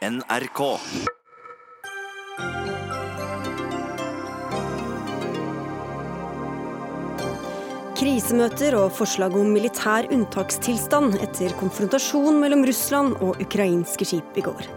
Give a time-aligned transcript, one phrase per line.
[0.00, 0.60] NRK.
[8.00, 14.70] Krisemøter og forslag om militær unntakstilstand etter konfrontasjon mellom Russland og ukrainske skip i går.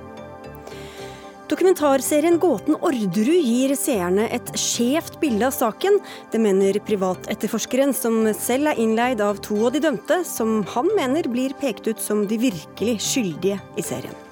[1.48, 6.02] Dokumentarserien Gåten Orderud gir seerne et skjevt bilde av saken.
[6.36, 11.32] Det mener privatetterforskeren, som selv er innleid av to av de dømte, som han mener
[11.32, 14.23] blir pekt ut som de virkelig skyldige i serien.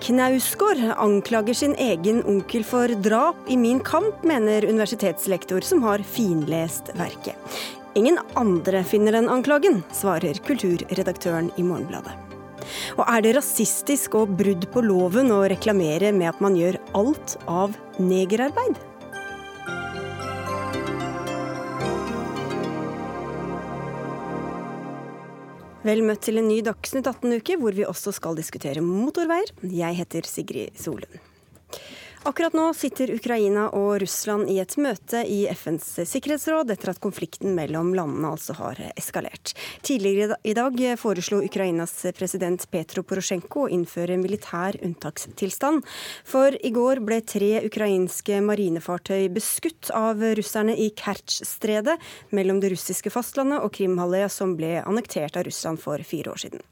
[0.00, 6.90] Knausgård anklager sin egen onkel for drap i Min kamp, mener universitetslektor som har finlest
[6.94, 7.36] verket.
[7.96, 12.12] Ingen andre finner den anklagen, svarer kulturredaktøren i Morgenbladet.
[12.98, 17.38] Og er det rasistisk og brudd på loven å reklamere med at man gjør alt
[17.48, 18.76] av negerarbeid?
[25.86, 29.52] Vel møtt til en ny Dagsnytt 18-uke, hvor vi også skal diskutere motorveier.
[29.62, 31.20] Jeg heter Sigrid Solund.
[32.26, 37.52] Akkurat nå sitter Ukraina og Russland i et møte i FNs sikkerhetsråd etter at konflikten
[37.54, 39.52] mellom landene altså har eskalert.
[39.86, 45.86] Tidligere i dag foreslo Ukrainas president Petro Porosjenko å innføre militær unntakstilstand.
[46.26, 51.94] For i går ble tre ukrainske marinefartøy beskutt av russerne i Kertsj-stredet
[52.34, 56.66] mellom det russiske fastlandet og Krimhalvøya, som ble annektert av Russland for fire år siden.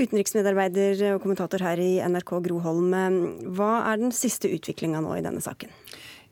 [0.00, 2.94] Utenriksmedarbeider og kommentator her i NRK Gro Holm,
[3.54, 5.70] hva er den siste utviklinga nå i denne saken?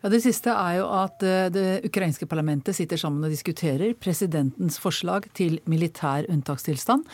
[0.02, 4.74] Ja, Det siste er jo at eh, det ukrainske parlamentet sitter sammen og diskuterer presidentens
[4.82, 7.04] forslag til militær unntakstilstand.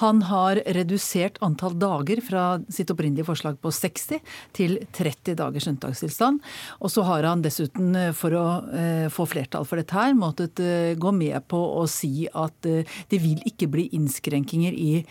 [0.00, 4.24] Han har redusert antall dager fra sitt opprinnelige forslag på 60
[4.56, 6.40] til 30 dagers unntakstilstand.
[6.80, 10.56] Og så har han dessuten, eh, for å eh, få flertall for dette her, måttet
[10.98, 15.04] gå med på å si at det vil ikke bli innskrenkinger i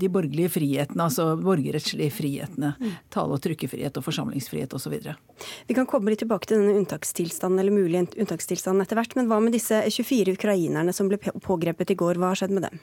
[0.00, 2.72] de borgerlige frihetene, altså borgerrettslige frihetene.
[3.12, 4.96] Tale- og trykkefrihet og forsamlingsfrihet osv.
[5.68, 9.14] Vi kan komme litt tilbake til denne unntakstilstanden, eller mulig unntakstilstanden etter hvert.
[9.18, 12.20] Men hva med disse 24 ukrainerne som ble pågrepet i går?
[12.20, 12.82] Hva har skjedd med dem?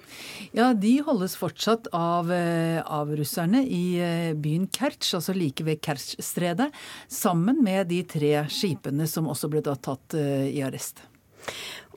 [0.58, 5.82] Ja, De holdes fortsatt av, eh, av russerne i eh, byen Kertsj, altså like ved
[5.84, 6.72] Kertsjstredet,
[7.08, 11.04] sammen med de tre skipene som også ble tatt eh, i arrest.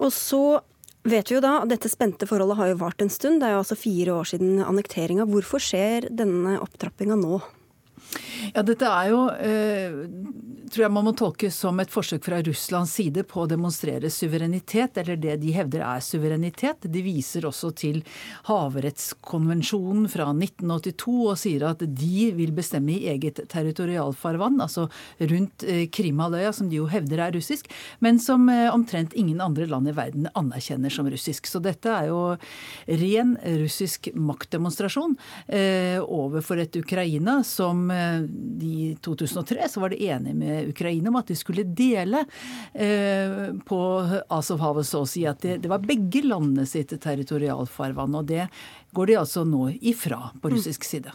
[0.00, 0.60] Og så
[1.04, 3.40] vet vi jo da dette spente forholdet har jo vart en stund.
[3.40, 5.28] Det er jo altså fire år siden annekteringa.
[5.28, 7.40] Hvorfor skjer denne opptrappinga nå?
[8.54, 9.94] Ja, dette er jo, eh,
[10.70, 14.98] tror jeg man må tolke som et forsøk fra Russlands side på å demonstrere suverenitet,
[15.00, 16.86] eller det de hevder er suverenitet.
[16.90, 18.02] De viser også til
[18.48, 24.88] havrettskonvensjonen fra 1982 og sier at de vil bestemme i eget territorialfarvann, altså
[25.20, 27.70] rundt eh, Krimhalvøya, som de jo hevder er russisk,
[28.04, 31.48] men som eh, omtrent ingen andre land i verden anerkjenner som russisk.
[31.50, 32.22] Så dette er jo
[33.04, 35.16] ren russisk maktdemonstrasjon
[35.48, 38.03] eh, overfor et Ukraina som eh,
[38.64, 42.24] i 2003 så var de enige med Ukraina om at de skulle dele
[42.72, 43.80] eh, på
[44.28, 45.26] Azovhavet, så å si.
[45.28, 48.16] At det, det var begge landene sitt territorialfarvann.
[48.20, 48.48] Og det
[48.94, 51.12] går de altså nå ifra på russisk side.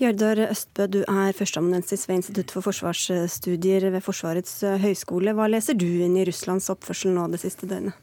[0.00, 5.36] Gjørdar Østbø, du er førsteamanuensis ved Institutt for forsvarsstudier ved Forsvarets høgskole.
[5.36, 7.98] Hva leser du inn i Russlands oppførsel nå det siste døgnet?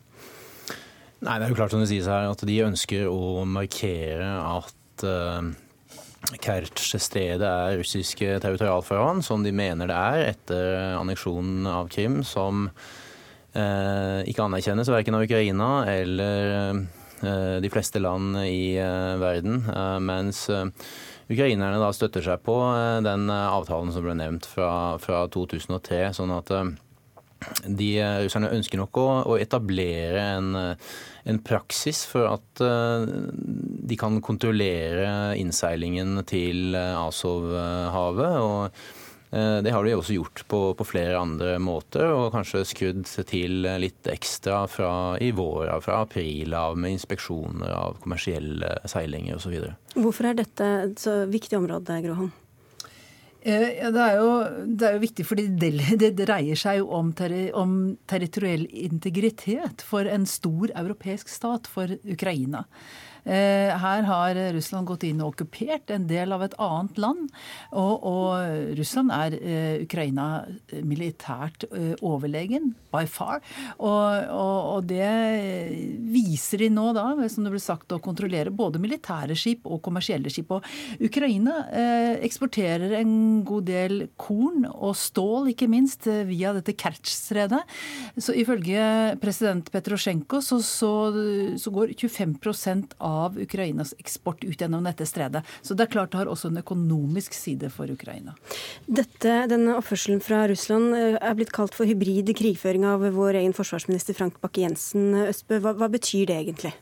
[1.25, 5.05] Nei, Det er jo klart som det sies her at de ønsker å markere at
[5.07, 5.49] uh,
[6.35, 12.67] Kertsj-stedet er russiske territorialfarvann, som de mener det er etter anneksjonen av Krim, som
[13.55, 18.75] eh, ikke anerkjennes verken av Ukraina eller eh, de fleste land i
[19.17, 19.63] verden.
[20.05, 20.43] mens
[21.27, 22.59] ukrainerne da støtter seg på
[23.01, 24.69] den avtalen som ble nevnt fra,
[25.01, 26.13] fra 2003.
[26.13, 26.53] sånn at
[27.65, 27.89] de
[28.25, 35.35] russerne ønsker nok å, å etablere en, en, praksis for at uh, de kan kontrollere
[35.39, 38.39] innseilingen til Azov-havet.
[38.41, 38.95] og
[39.27, 44.07] det har de også gjort på, på, flere andre måter, og kanskje skrudd til litt
[44.07, 49.67] ekstra fra i vår, fra april av, med inspeksjoner av kommersielle seilinger osv.
[49.99, 52.31] Hvorfor er dette et så viktig område, Gråholm?
[53.47, 54.31] Ja, det, er jo,
[54.67, 55.69] det, er jo, viktig, fordi det,
[56.01, 61.93] det dreier seg jo om, terri, om, territoriell integritet for en stor europeisk stat, for
[62.03, 62.65] Ukraina.
[63.27, 67.25] Her har Russland gått inn og okkupert en del av et annet land.
[67.75, 69.35] Og, og Russland er
[69.83, 70.27] Ukraina
[70.87, 71.65] militært
[72.05, 73.41] overlegen, by far.
[73.77, 75.09] Og, og, og, det
[76.13, 80.31] viser de nå, da, som det ble sagt, å kontrollere både militære skip og kommersielle
[80.31, 80.53] skip.
[80.55, 81.65] Og Ukraina
[82.23, 87.63] eksporterer en god del korn og stål, ikke minst, via dette Kertsj-stredet.
[88.21, 90.93] Så ifølge president Petrosjenko så, så,
[91.59, 95.43] så går 25% av av Ukrainas eksport ut gjennom dette stredet.
[95.61, 98.35] Så det er klart det har også en økonomisk side for Ukraina.
[98.85, 103.55] Dette, denne oppførselen fra Russland eh, er blitt kalt for hybrid krigføring av vår egen
[103.57, 105.13] forsvarsminister Frank Bakke-Jensen.
[105.27, 106.73] Østbø, hva, hva betyr det egentlig?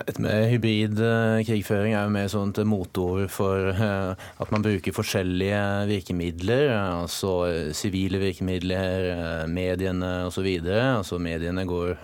[0.00, 4.64] Dette med hybrid eh, krigføring er jo mer sånn et motord for eh, at man
[4.64, 5.60] bruker forskjellige
[5.90, 6.72] virkemidler.
[6.78, 7.34] Altså
[7.76, 10.48] sivile virkemidler, mediene osv.
[10.64, 11.94] Altså mediene går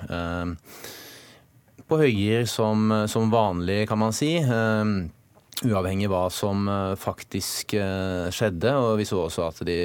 [1.86, 4.34] på høyer som, som, vanlig, kan man si.
[5.64, 6.66] Uavhengig hva som
[7.00, 8.72] faktisk skjedde.
[8.76, 9.78] Og vi så også at de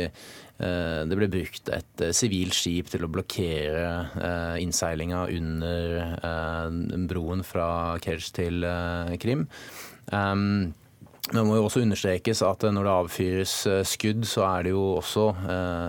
[0.61, 7.41] Eh, det ble brukt et eh, sivilt skip til å blokkere eh, innseilinga under broen
[7.45, 8.65] fra Kerch til
[9.21, 9.47] Krim.
[11.31, 13.53] Men det må jo også understrekes at når det avfyres
[13.87, 15.29] skudd, så er det jo også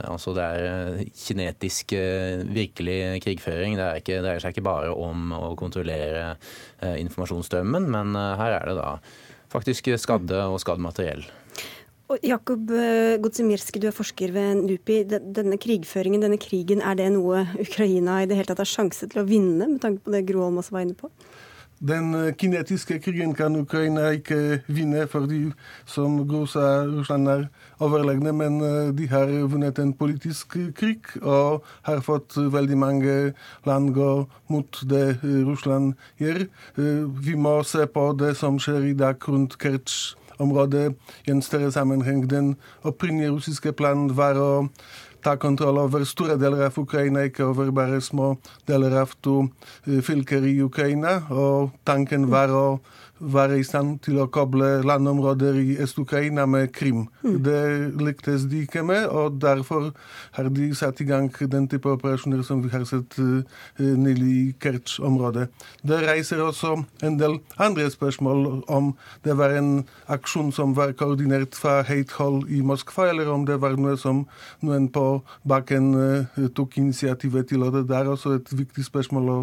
[0.07, 1.97] altså det er kinetisk
[2.47, 3.75] virkelig krigføring.
[3.81, 6.37] Det, ikke, det dreier seg ikke bare om å kontrollere
[6.79, 8.97] informasjonsstrømmen, men her er det da
[9.53, 11.27] faktisk skadde og skadd materiell.
[12.21, 14.99] Jakob eh, Godzimirski, du er forsker ved NUPI.
[15.09, 19.23] Denne krigføringen, denne krigen, er det noe Ukraina i det hele tatt har sjanse til
[19.23, 21.09] å vinne, med tanke på det Gro også var inne på?
[21.83, 25.51] Den eh, kinetiske krigen kan Ukraina ikke vinne, fordi
[25.87, 27.45] som Gro sa, Russland er
[27.83, 28.33] overlegne.
[28.33, 33.19] Men eh, de har vunnet en politisk krig og har fått veldig mange
[33.67, 34.11] land gå
[34.49, 36.47] mot det Russland gjør.
[37.27, 40.95] Vi må se på det som skjer i dag rundt Kertsj området
[41.27, 42.31] i en større sammenheng.
[42.31, 44.51] Den opprinnelige russiske planen var å
[45.23, 48.35] ta kontroll over store deler av Ukraina, ikke over bare små
[48.69, 49.43] deler av to
[49.87, 51.21] eh, fylker i Ukraina.
[51.31, 52.65] Og tanken var å
[53.23, 57.07] være i stand til å koble landområder i Øst-Ukraina med Krim.
[57.23, 57.37] Mm.
[57.45, 57.63] Det
[58.03, 59.93] lyktes de ikke med, og derfor
[60.37, 63.43] har de satt i gang den type operasjoner som vi har sett uh,
[63.79, 65.49] nylig i Kertsj-området.
[65.83, 68.93] Det reiser også en del andre spørsmål om
[69.25, 73.61] det var en aksjon som var koordinert fra høyt hold i Moskva, eller om det
[73.63, 74.25] var noe som
[74.63, 75.07] noen på
[75.49, 77.63] bakken uh, tok initiativet til.
[77.63, 79.39] og Det er også et viktig spørsmål å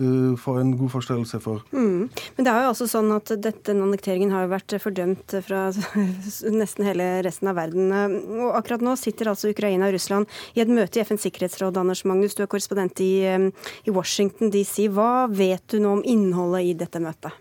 [0.00, 1.64] uh, få en god forståelse for.
[1.72, 2.08] Mm.
[2.36, 5.66] Men det er jo også sånn at at dette, annekteringen har vært fordømt fra
[6.60, 7.92] nesten hele resten av verden.
[7.92, 11.76] Og akkurat nå sitter altså Ukraina og Russland i et møte i FNs sikkerhetsråd.
[11.80, 14.88] Anders Magnus, du er korrespondent i, i Washington DC.
[14.94, 17.36] Hva vet du nå om innholdet i dette møtet?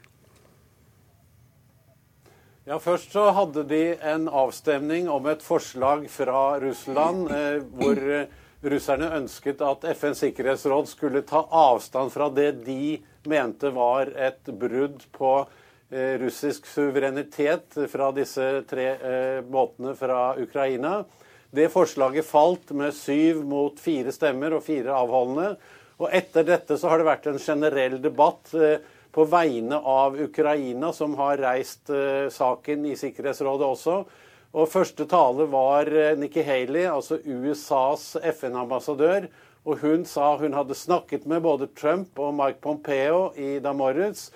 [2.70, 8.04] Ja, Først så hadde de en avstemning om et forslag fra Russland eh, hvor
[8.70, 13.00] russerne ønsket at FNs sikkerhetsråd skulle ta avstand fra det de
[13.30, 21.04] mente var et brudd på Eh, russisk suverenitet fra disse tre eh, båtene fra Ukraina.
[21.50, 25.56] Det forslaget falt med syv mot fire stemmer og fire avholdende.
[26.00, 28.78] Og etter dette så har det vært en generell debatt eh,
[29.10, 31.90] på vegne av Ukraina, som har reist
[32.30, 33.96] saken i Sikkerhetsrådet også.
[34.54, 39.26] Og første tale var Nikki Haley, altså USAs FN-ambassadør.
[39.66, 44.28] Og hun sa hun hadde snakket med både Trump og Mike Pompeo i Damoruz,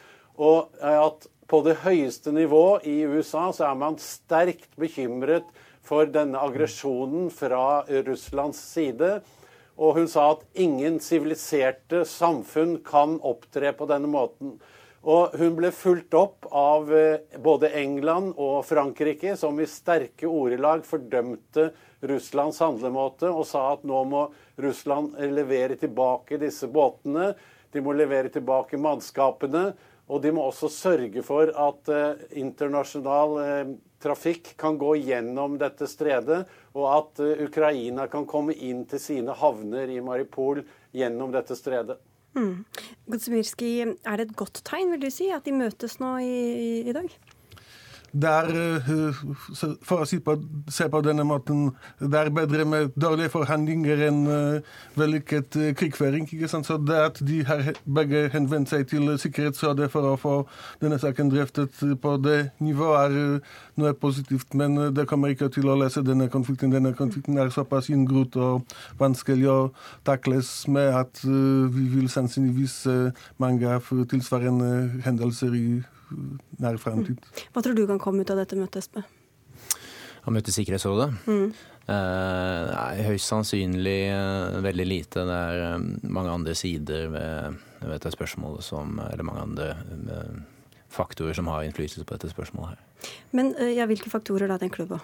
[0.41, 5.47] og at på det høyeste nivå i USA så er man sterkt bekymret
[5.83, 9.17] for denne aggresjonen fra Russlands side.
[9.73, 14.57] Og hun sa at ingen siviliserte samfunn kan opptre på denne måten.
[15.03, 20.85] Og hun ble fulgt opp av eh, både England og Frankrike, som i sterke ordelag
[20.87, 21.73] fordømte
[22.07, 24.23] Russlands handlemåte og sa at nå må
[24.63, 27.33] Russland levere tilbake disse båtene.
[27.73, 29.73] De må levere tilbake mannskapene.
[30.11, 35.87] Og de må også sørge for at eh, internasjonal eh, trafikk kan gå gjennom dette
[35.87, 36.41] stredet,
[36.75, 42.01] og at eh, Ukraina kan komme inn til sine havner i Maripol gjennom dette stredet.
[42.33, 42.65] Mm.
[44.03, 47.13] er det et godt tegn, vil du si, at de møtes nå i, i dag?
[48.13, 49.21] Det er, eh,
[49.81, 50.35] for å si på,
[50.69, 56.27] se på denne måten, det er bedre med dårlige forhandlinger enn uh, vellykket krigføring.
[56.29, 56.67] ikke sant?
[56.69, 60.33] Så det at de har begge henvendt seg til Sikkerhetsrådet for å få
[60.83, 64.53] denne saken drøftet på det nivået, er noe positivt.
[64.53, 66.73] Men det kommer ikke til å løse denne konflikten.
[66.73, 69.57] Denne konflikten er såpass inngrodd og vanskelig å
[70.05, 72.77] takles med at vi vil sannsynligvis
[73.41, 75.67] mange av tilsvarende hendelser i
[76.61, 77.19] nær fremtid.
[77.53, 79.03] Hva tror du kan komme ut av dette møtet, Espe?
[80.23, 81.09] Av møtet Sikkerhetsrådet?
[81.27, 81.51] Mm.
[81.83, 85.25] Eh, nei, høyst sannsynlig eh, veldig lite.
[85.27, 90.37] Det er eh, mange andre sider ved, ved dette spørsmålet som Eller mange andre eh,
[90.93, 93.09] faktorer som har innflytelse på dette spørsmålet her.
[93.35, 95.01] Men eh, ja, hvilke faktorer da, tenker du på?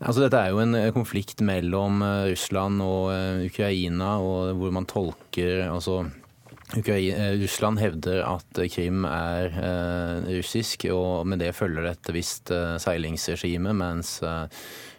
[0.00, 3.10] Altså, dette er jo en konflikt mellom Russland og
[3.44, 6.06] Ukraina, og hvor man tolker altså
[6.70, 9.50] Russland hevder at Krim er
[10.28, 12.52] russisk, og med det følger det et visst
[12.84, 14.20] seilingsregime, mens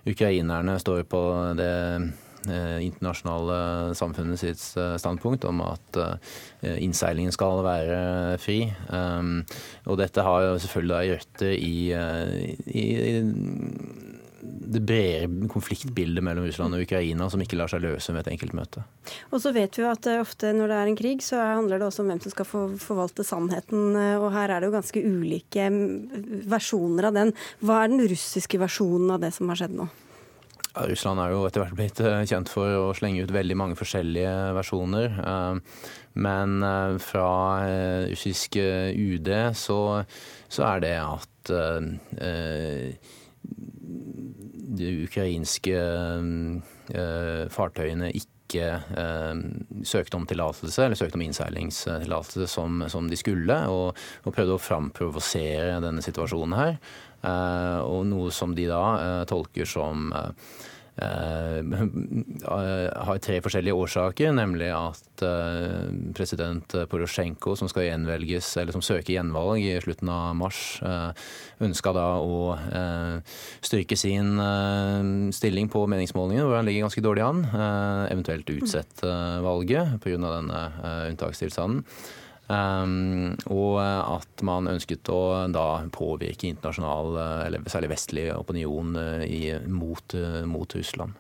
[0.04, 1.22] ukrainerne står på
[1.56, 1.72] det
[2.82, 4.63] internasjonale samfunnet sitt
[5.00, 6.00] standpunkt om at
[6.82, 8.66] innseilingen skal være fri.
[9.86, 11.75] Og dette har selvfølgelig røtter i,
[12.66, 13.16] i, i
[14.41, 18.55] det bredere konfliktbildet mellom Russland og Ukraina som ikke lar seg løse med et enkelt
[18.57, 18.83] møte.
[19.29, 21.81] Og så vet vi jo at eh, ofte når det er en krig, så handler
[21.81, 23.91] det også om hvem som skal forvalte sannheten.
[23.98, 27.33] Eh, og her er det jo ganske ulike mm, versjoner av den.
[27.62, 29.88] Hva er den russiske versjonen av det som har skjedd nå?
[30.71, 33.79] Ja, Russland er jo etter hvert blitt eh, kjent for å slenge ut veldig mange
[33.79, 35.17] forskjellige versjoner.
[36.12, 36.63] Men
[37.00, 37.27] fra
[38.10, 39.79] russisk UD så,
[40.51, 41.51] så er det at
[44.72, 49.44] de ukrainske eh, fartøyene ikke eh,
[49.88, 54.62] søkte om tillatelse, eller søkte om innseilingstillatelse som, som, de skulle, og, og prøvde å
[54.62, 56.75] framprovosere denne situasjonen her.
[57.22, 58.84] Eh, og noe som de da
[59.30, 60.51] tolker som Eh,
[63.05, 69.15] har tre forskjellige årsaker, nemlig at eh, president Porosjenko, som skal gjenvelges, eller som søker
[69.15, 71.12] gjenvalg i slutten av mars, eh,
[71.63, 72.57] ønska da å
[73.63, 74.39] styrke sin
[75.33, 77.45] stilling på meningsmålingene, hvor han ligger ganske dårlig an,
[78.10, 79.07] eventuelt utsette
[79.45, 80.17] valget pga.
[80.21, 80.62] denne
[81.12, 81.83] unntakstilstanden.
[82.48, 87.13] Um, og at man ønsket å da påvirke internasjonal,
[87.45, 90.15] eller særlig vestlig opinion i, mot,
[90.50, 91.15] mot Russland.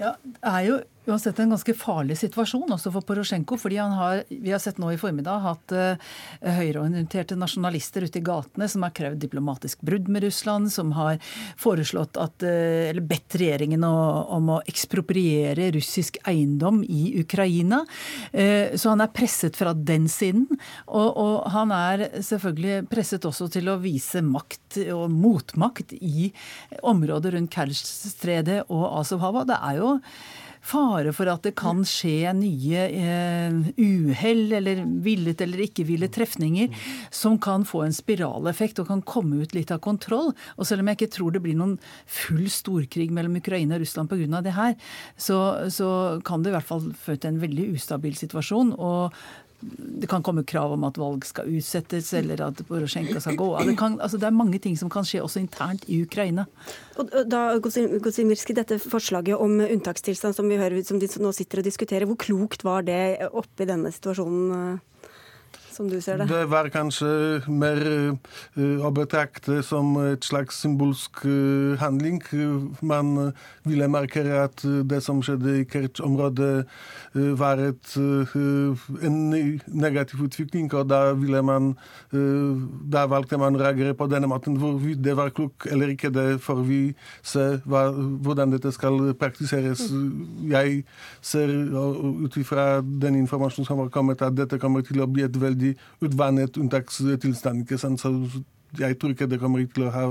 [0.00, 3.56] Ja, det er jo uansett en ganske farlig situasjon også for Porosjenko.
[3.58, 5.96] fordi han har, Vi har sett nå i formiddag hatt uh,
[6.42, 11.18] høyreorienterte nasjonalister ute i gatene som har krevd diplomatisk brudd med Russland, som har
[11.58, 13.94] foreslått at, uh, eller bedt regjeringen å,
[14.36, 17.82] om å ekspropriere russisk eiendom i Ukraina.
[18.30, 20.46] Uh, så han er presset fra den siden.
[20.86, 26.30] Og, og, han er selvfølgelig presset også til å vise makt og motmakt i
[26.86, 29.44] området rundt Kerch-stredet og Azovhava.
[29.48, 29.90] Det er jo
[30.62, 36.70] fare for at det kan skje nye eh, uhell eller villet eller ikke villet trefninger
[37.10, 40.30] som kan få en spiraleffekt og kan komme ut litt av kontroll.
[40.56, 41.76] Og selv om jeg ikke tror det blir noen
[42.06, 44.42] full storkrig mellom Ukraina og Russland pga.
[44.42, 44.76] det her,
[45.16, 48.74] så, så kan det i hvert fall føre til en veldig ustabil situasjon.
[48.78, 49.18] og
[49.62, 53.68] det kan komme krav om at valg skal utsettes, eller at Porosjenko skal gå av.
[53.68, 56.46] Det, altså det, er mange ting som kan skje også internt i Ukraina.
[56.98, 61.68] Og da, Gosimirski, dette forslaget om unntakstilstand som vi hører som de nå sitter og
[61.68, 64.80] diskuterer, hvor klokt var det oppi denne situasjonen?
[65.74, 66.28] Som du ser det?
[66.30, 67.08] Det var kanskje
[67.50, 72.20] mer uh, å betrakte som et slags symbolsk uh, handling.
[72.82, 76.66] Man uh, ville markere at det som skjedde i Kerch-området,
[77.12, 77.90] var et,
[79.04, 79.16] en
[79.68, 81.74] negativ utvikling, og da ville man
[82.92, 84.56] Da valgte man å reagere på denne måten.
[84.60, 86.80] Hvorvidt det var klokt eller ikke, det får vi
[87.20, 89.84] se hvordan dette skal praktiseres.
[90.48, 90.82] Jeg
[91.20, 95.36] ser ut ifra den informasjonen som har kommet, at dette kommer til å bli et
[95.36, 97.60] veldig veldig utvannet unntakstilstand.
[97.60, 98.00] ikke sant?
[98.00, 98.12] Så
[98.78, 100.04] jeg tror ikke det kommer til å ha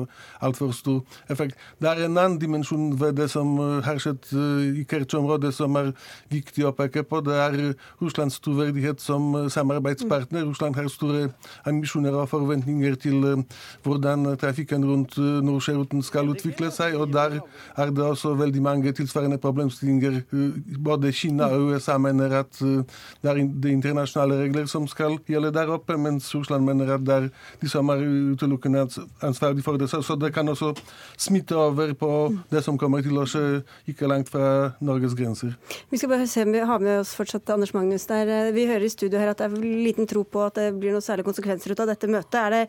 [0.45, 1.01] altfor stor
[1.31, 1.57] effekt.
[1.81, 5.77] Det er en annen dimensjon ved det som eh, har skjedd eh, i Kertsj-området som
[5.79, 5.91] er
[6.31, 7.21] viktig å peke på.
[7.25, 7.57] Det er
[8.01, 10.45] Russlands troverdighet som eh, samarbeidspartner.
[10.45, 11.31] Russland har store
[11.69, 13.25] ambisjoner og forventninger til
[13.83, 16.97] hvordan trafikken rundt Nordsjøruten skal utvikle seg.
[16.99, 20.21] Og der er det også veldig mange tilsvarende problemstillinger.
[20.81, 25.71] Både Kina og USA mener at det er de internasjonale regler som skal gjelde der
[25.73, 27.29] oppe, mens Russland mener at det er
[27.61, 28.87] de som er utelukkende utelukkende
[29.19, 29.87] ansvarlig for det.
[29.87, 30.73] Så det kan også
[31.17, 32.11] smitte over på
[32.49, 35.55] det som kommer til å skje ikke langt fra Norges grenser.
[35.89, 38.51] Vi skal bare se om vi har med oss fortsatt Anders Magnus der.
[38.51, 41.05] Vi hører i studio her at det er liten tro på at det blir noen
[41.05, 42.39] særlige konsekvenser ut av dette møtet.
[42.51, 42.63] Det,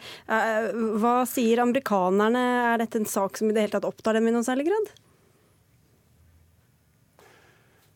[1.02, 2.44] hva sier amerikanerne?
[2.72, 4.92] Er dette en sak som i det hele tatt opptar dem i noen særlig grad?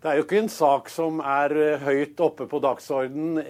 [0.06, 3.40] Det er jo ikke en sak som er eh, høyt oppe på dagsordenen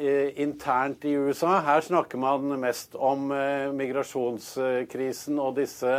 [0.41, 1.59] internt i USA.
[1.61, 5.99] Her snakker man mest om eh, migrasjonskrisen og disse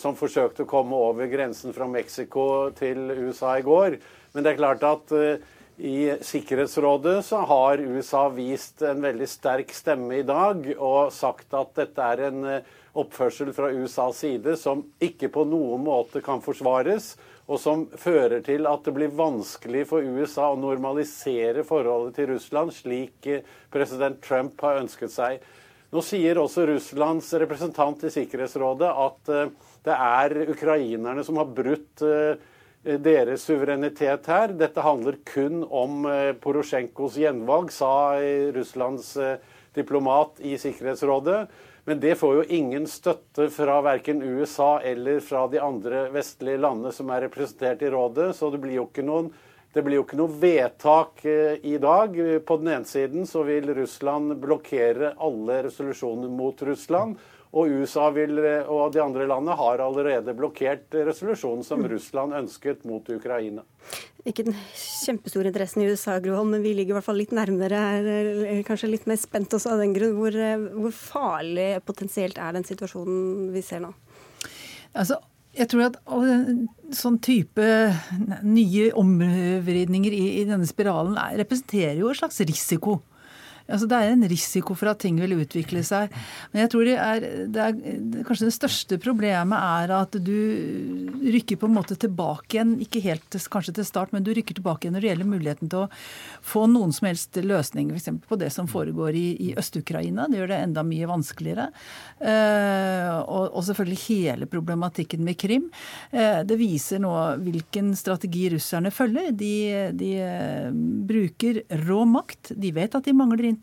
[0.00, 3.98] som forsøkte å komme over grensen fra Mexico til USA i går.
[4.32, 5.12] Men det er klart at
[5.76, 11.74] i Sikkerhetsrådet så har USA vist en veldig sterk stemme i dag og sagt at
[11.76, 12.46] dette er en
[12.96, 17.12] oppførsel fra USAs side som ikke på noen måte kan forsvares
[17.50, 22.70] og som fører til at det blir vanskelig for USA å normalisere forholdet til Russland,
[22.74, 23.42] slik eh,
[23.74, 25.42] president Trump har ønsket seg.
[25.90, 29.50] Nå sier også Russlands representant i Sikkerhetsrådet at eh,
[29.82, 32.38] det er ukrainerne som har brutt eh,
[33.02, 34.54] deres suverenitet her.
[34.54, 36.06] Dette handler kun om
[36.40, 38.16] Porosjenkos gjenvalg, sa
[38.56, 39.10] Russlands
[39.76, 41.42] diplomat i Sikkerhetsrådet.
[41.84, 46.92] Men det får jo ingen støtte fra verken USA eller fra de andre vestlige landene
[46.92, 49.32] som er representert i rådet, så det blir jo ikke noen
[49.70, 52.16] det blir jo ikke noe vedtak eh, i dag.
[52.42, 57.20] På den ene siden så vil Russland blokkere alle resolusjoner mot Russland.
[57.50, 61.88] Og USA vil, eh, og de andre landene har allerede blokkert resolusjonen som mm.
[61.90, 63.64] Russland ønsket mot Ukraina.
[64.28, 67.80] Ikke den kjempestore interessen i USA, Groholm, men vi ligger i hvert fall litt nærmere.
[68.46, 70.14] Er kanskje litt mer spent også av den grunn.
[70.20, 73.90] Hvor, eh, hvor farlig potensielt er den situasjonen vi ser nå?
[74.94, 75.18] Altså,
[75.56, 75.98] jeg tror at
[76.94, 77.66] sånn type
[78.46, 83.00] nye omvridninger i, i denne spiralen er, representerer jo en slags risiko.
[83.70, 86.12] Altså, det er en risiko for at ting vil utvikle seg.
[86.52, 87.78] Men jeg tror det er, det er,
[88.26, 90.36] kanskje det største problemet er at du
[91.20, 94.58] rykker på en måte tilbake igjen, ikke helt til, kanskje til start, men du rykker
[94.58, 95.90] tilbake igjen når det gjelder muligheten til å
[96.52, 98.10] få noen som helst løsning f.eks.
[98.26, 100.26] på det som foregår i, i Øst-Ukraina.
[100.30, 101.68] Det gjør det enda mye vanskeligere.
[102.18, 105.68] Eh, og, og, selvfølgelig hele problematikken med Krim.
[106.10, 107.12] Eh, det viser nå
[107.44, 109.30] hvilken strategi russerne følger.
[109.36, 109.54] De,
[109.96, 110.68] de eh,
[111.10, 112.54] bruker rå makt.
[112.60, 113.59] De vet at de mangler internasjonal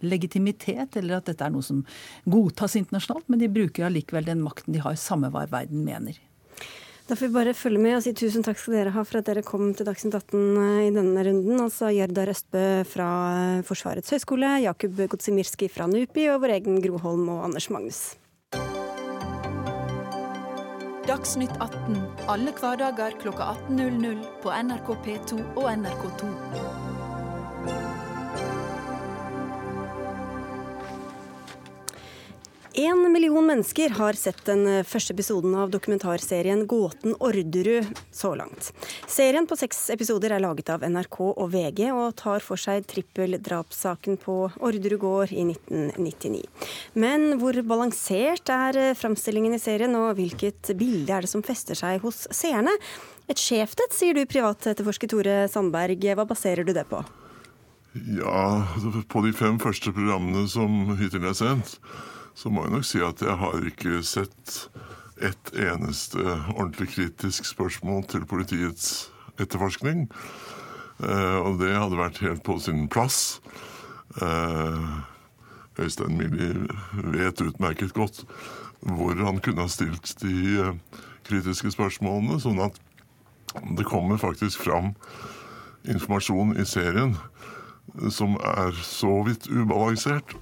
[0.00, 1.84] legitimitet, eller at dette er noe som
[2.24, 6.18] godtas internasjonalt, men de bruker allikevel den makten de har, samme hva verden mener.
[7.06, 9.28] Da får vi bare følge med og si tusen takk skal dere ha for at
[9.28, 11.60] dere kom til Dagsnytt 18 eh, i denne runden.
[11.62, 17.28] Altså Gjerdar Østbø fra eh, Forsvarets høgskole, Jakub Godsimirski fra NUPI og vår egen Groholm
[17.36, 18.00] og Anders Magnus.
[21.06, 21.94] Dagsnytt 18
[22.26, 26.32] alle hverdager klokka 18.00 på NRK P2 og NRK2.
[32.78, 38.66] En million mennesker har sett den første episoden av dokumentarserien Gåten Orderud så langt.
[39.08, 44.18] Serien på seks episoder er laget av NRK og VG, og tar for seg trippeldrapssaken
[44.20, 46.42] på Orderud gård i 1999.
[47.00, 52.04] Men hvor balansert er framstillingen i serien, og hvilket bilde er det som fester seg
[52.04, 52.74] hos seerne?
[53.32, 56.04] Et skjevt et, sier du privatetterforsker Tore Sandberg.
[56.12, 57.00] Hva baserer du det på?
[58.20, 58.68] Ja,
[59.08, 61.78] på de fem første programmene som hittil er sendt
[62.36, 64.56] så må jeg nok si at jeg har ikke sett
[65.24, 66.20] et eneste
[66.52, 69.08] ordentlig kritisk spørsmål til politiets
[69.40, 70.04] etterforskning.
[71.00, 73.40] Eh, og det hadde vært helt på sin plass.
[74.20, 74.84] Eh,
[75.80, 76.68] Øystein Millie
[77.16, 78.24] vet utmerket godt
[78.80, 82.76] hvor han kunne ha stilt de eh, kritiske spørsmålene, sånn at
[83.76, 84.92] det kommer faktisk fram
[85.88, 87.16] informasjon i serien
[88.12, 90.36] som er så vidt ubalansert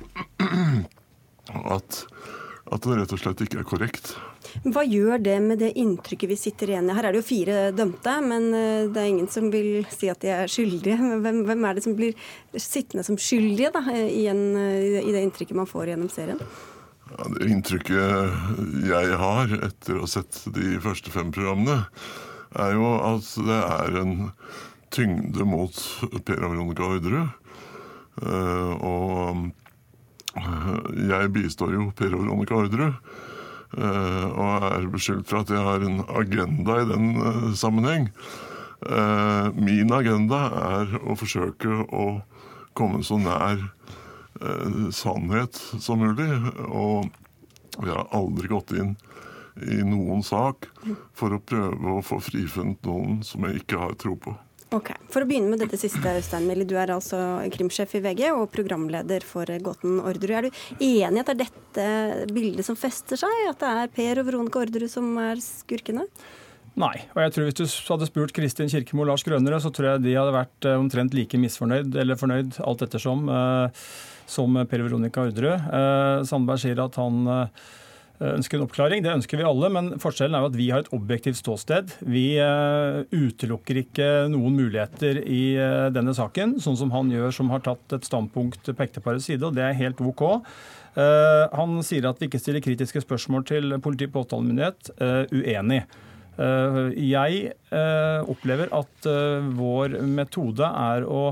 [1.53, 2.05] at,
[2.73, 4.15] at det rett og slett ikke er korrekt.
[4.63, 6.95] Hva gjør det med det inntrykket vi sitter igjen i?
[6.97, 10.23] Her er det jo fire dømte, men eh, det er ingen som vil si at
[10.23, 10.99] de er skyldige.
[11.25, 12.15] Hvem, hvem er det som blir
[12.55, 16.41] sittende som skyldige da, i, en, i det inntrykket man får gjennom serien?
[17.15, 21.85] Ja, det inntrykket jeg har etter å ha sett de første fem programmene,
[22.55, 24.15] er jo at det er en
[24.95, 25.75] tyngde mot
[26.25, 27.41] Per Veronica Orderud.
[28.15, 29.64] Uh, og
[30.35, 32.99] jeg bistår jo Per Veronica Orderud.
[33.75, 38.09] Eh, og er beskyldt for at jeg har en agenda i den eh, sammenheng.
[38.87, 42.07] Eh, min agenda er å forsøke å
[42.75, 43.71] komme så nær
[44.93, 46.27] sannhet som mulig.
[46.67, 47.07] Og
[47.79, 48.97] jeg har aldri gått inn
[49.63, 50.67] i noen sak
[51.15, 54.35] for å prøve å få frifunnet noen som jeg ikke har tro på.
[54.73, 56.67] Ok, For å begynne med dette siste, Øystein Millie.
[56.67, 57.19] Du er altså
[57.53, 60.33] krimsjef i VG og programleder for Gåten Orderud.
[60.35, 63.45] Er du enig at det er dette bildet som fester seg?
[63.51, 66.09] At det er Per og Veronica Orderud som er skurkene?
[66.81, 66.97] Nei.
[67.15, 70.07] Og jeg tror Hvis du hadde spurt Kristin Kirkemo og Lars Grønnere, så tror jeg
[70.09, 73.87] de hadde vært eh, omtrent like misfornøyd, eller fornøyd, alt ettersom, eh,
[74.27, 75.71] som Per Veronica Orderud.
[75.71, 77.47] Eh, Sandberg sier at han Eh,
[78.23, 79.03] ønsker en oppklaring.
[79.03, 81.97] Det ønsker vi alle, men forskjellen er jo at vi har et objektivt ståsted.
[82.07, 87.51] Vi eh, utelukker ikke noen muligheter i eh, denne saken, sånn som han gjør, som
[87.53, 90.25] har tatt et standpunkt på ekteparets side, og det er helt OK.
[90.95, 94.93] Han sier at vi ikke stiller kritiske spørsmål til politi og påtalemyndighet.
[95.35, 95.81] Uenig.
[97.03, 97.41] Jeg
[98.31, 99.09] opplever at
[99.59, 101.25] vår metode er å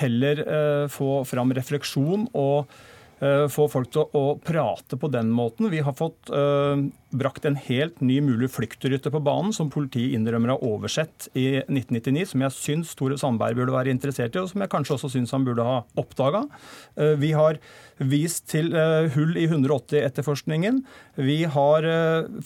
[0.00, 0.40] heller
[0.88, 2.88] få fram refleksjon og Eh,
[3.52, 5.68] få folk til å prate på den måten.
[5.72, 6.80] Vi har fått uh,
[7.12, 12.30] brakt en helt ny mulig fluktrute på banen, som politiet innrømmer har oversett i 1999,
[12.32, 15.34] som jeg syns Tore Sandberg burde være interessert i, og som jeg kanskje også syns
[15.36, 16.46] han burde ha oppdaga.
[16.96, 17.60] Uh, vi har
[18.00, 18.72] vist til
[19.12, 20.78] hull i 180-etterforskningen.
[21.20, 21.84] Vi har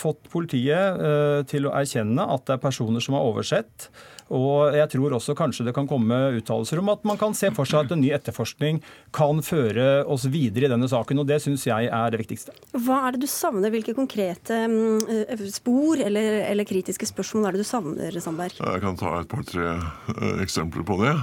[0.00, 3.87] fått politiet til å erkjenne at det er personer som har oversett.
[4.32, 7.68] Og jeg tror også kanskje det kan komme uttalelser om at man kan se for
[7.68, 8.80] seg at en ny etterforskning
[9.14, 12.54] kan føre oss videre i denne saken, og det syns jeg er det viktigste.
[12.87, 13.72] Hva er det du savner?
[13.74, 18.56] Hvilke konkrete mm, spor eller, eller, kritiske spørsmål er det du savner, Sandberg?
[18.56, 21.14] Jeg kan ta et par-tre uh, eksempler på det.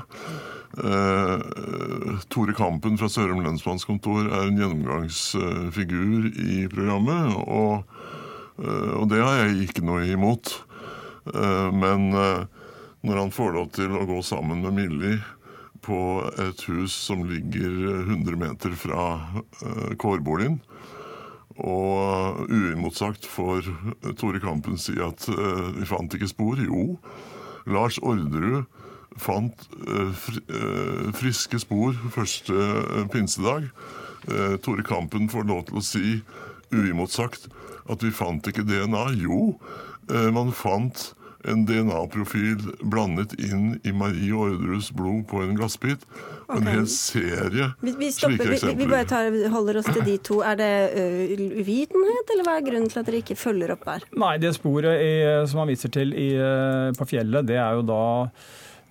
[0.72, 1.42] Eh,
[2.32, 7.84] Tore Kampen fra Sørum lensmannskontor er en gjennomgangsfigur i programmet, og,
[8.62, 10.54] og, det har jeg ikke noe imot.
[11.76, 12.08] men
[13.02, 15.20] når han får lov til å gå sammen med Millie
[15.82, 17.72] på et hus som ligger
[18.06, 20.60] 100 meter fra uh, kårboligen,
[21.62, 23.66] og uimotsagt får
[24.18, 26.62] Tore Kampen si at uh, vi fant ikke spor.
[26.62, 26.96] Jo,
[27.70, 28.70] Lars Orderud
[29.20, 30.22] fant uh,
[31.18, 32.56] friske spor første
[33.14, 33.68] pinsedag.
[34.62, 36.10] Tore Kampen får lov til å si
[36.72, 37.50] uimotsagt
[37.90, 39.02] at vi fant ikke DNA.
[39.18, 39.56] Jo,
[40.30, 41.10] man fant
[41.50, 46.04] en DNA-profil blandet inn i Marie Orderus blod på en glassbit.
[46.46, 46.60] Okay.
[46.60, 48.76] En hel serie vi, vi slike eksempler.
[48.76, 50.42] Vi, vi bare tar, holder oss til de to.
[50.46, 50.72] Er det
[51.62, 54.06] uvitenhet, eller hva er grunnen til at dere ikke følger opp der?
[54.22, 55.14] Nei, det sporet i,
[55.50, 56.32] som han viser til i,
[56.98, 58.04] på fjellet, det er jo da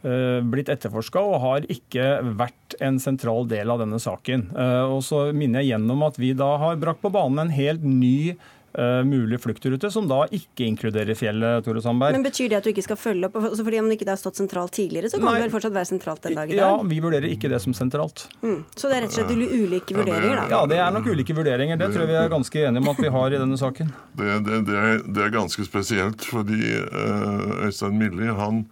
[0.01, 2.05] blitt etterforska og har ikke
[2.41, 4.47] vært en sentral del av denne saken.
[4.89, 8.33] Og så minner jeg gjennom at vi da har brakt på banen en helt ny
[8.79, 12.15] Uh, mulig fluktrute, som da ikke inkluderer fjellet, Tore Sandberg.
[12.15, 13.39] Men Betyr det at du ikke skal følge opp?
[13.41, 15.33] Altså fordi Om det ikke har stått sentralt tidligere, så kan Nei.
[15.41, 16.63] det vel fortsatt være sentralt den dag i dag?
[16.63, 18.29] Ja, vi vurderer ikke det som sentralt.
[18.45, 18.61] Mm.
[18.79, 20.45] Så det er rett og slett ulike vurderinger, da?
[20.55, 21.81] Ja, det er nok ulike vurderinger.
[21.81, 23.91] Det tror jeg vi er ganske enige om at vi har i denne saken.
[24.21, 26.61] Det, det, det, er, det er, ganske spesielt, fordi
[26.95, 28.63] uh, Øystein Millie han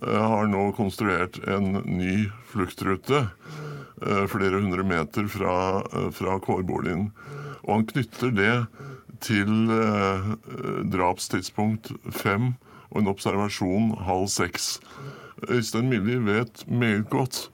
[0.00, 3.26] uh, har nå konstruert en ny fluktrute
[4.28, 5.54] flere hundre meter fra,
[6.12, 7.06] fra kårboligen.
[7.62, 8.50] Og han knytter det
[9.22, 10.30] til eh,
[10.92, 12.54] drapstidspunkt fem
[12.90, 14.78] og en observasjon halv seks.
[15.48, 17.48] Øystein Millie vet meget godt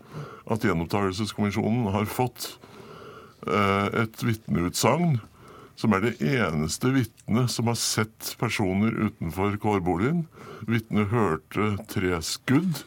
[0.51, 2.53] at Gjenopptakelseskommisjonen har fått
[3.47, 5.21] eh, et vitneutsagn
[5.81, 10.27] som er det eneste vitnet som har sett personer utenfor kårboligen.
[10.69, 12.83] Vitnet hørte tre skudd.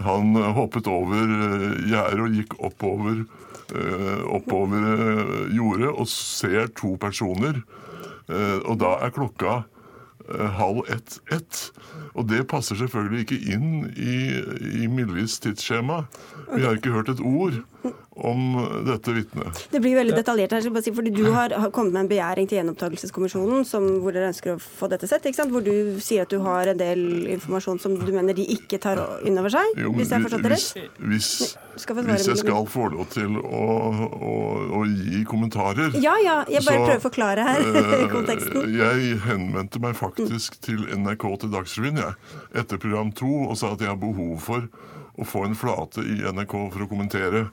[0.00, 3.22] Han hoppet over eh, gjerdet og gikk oppover,
[3.76, 4.99] eh, oppover
[5.54, 7.62] jordet og ser to personer
[8.30, 9.62] Eh, og da er klokka
[10.28, 11.62] eh, halv ett-ett.
[12.14, 14.18] Og det passer selvfølgelig ikke inn i,
[14.84, 16.04] i Millis tidsskjema.
[16.52, 17.60] Vi har ikke hørt et ord
[18.26, 18.56] om
[18.86, 19.62] dette vitnet.
[19.72, 23.64] Det blir veldig detaljert her, si, fordi Du har, kommet med en begjæring til Gjenopptakelseskommisjonen
[24.00, 25.26] hvor dere ønsker å få dette sett.
[25.40, 27.02] Hvor du sier at du har en del
[27.36, 29.80] informasjon som du mener de ikke tar inn over seg?
[29.80, 30.98] Jo, hvis jeg har forstått det rett?
[31.10, 31.30] Hvis,
[31.74, 33.64] hvis, jeg skal få lov til å,
[34.30, 34.34] å,
[34.80, 36.38] å gi kommentarer Ja, ja.
[36.50, 38.70] Jeg bare så, prøver å forklare her uh, konteksten.
[38.76, 42.16] Jeg henvendte meg faktisk til NRK til Dagsrevyen jeg,
[42.62, 44.66] etter program to og sa at jeg har behov for
[45.20, 47.44] å få en flate i NRK for å kommentere.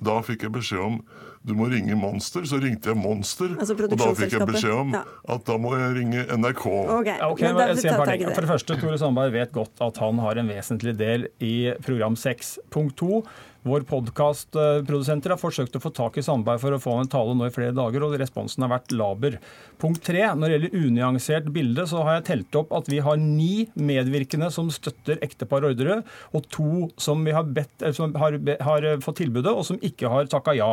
[0.00, 1.00] Da fikk jeg beskjed om
[1.40, 2.44] du må ringe Monster.
[2.48, 5.02] Så ringte jeg Monster, altså og da fikk jeg beskjed om ja.
[5.34, 6.64] at da må jeg ringe NRK.
[7.00, 7.16] Okay.
[7.24, 10.96] okay men jeg for det første, Tore Sandberg vet godt at han har en vesentlig
[11.00, 12.58] del i program 6.
[12.72, 13.22] Punkt 2.
[13.66, 17.44] Vår podkastprodusenter har forsøkt å få tak i Sandberg for å få en tale nå
[17.48, 19.36] i flere dager, og responsen har vært laber.
[19.80, 23.20] Punkt tre, når det gjelder unyansert bilde, så har jeg telt opp at vi har
[23.20, 28.88] ni medvirkende som støtter ektepar Orderud, og to som vi har, bedt, som har, har
[29.04, 30.70] fått tilbudet, og som ikke har takka ja.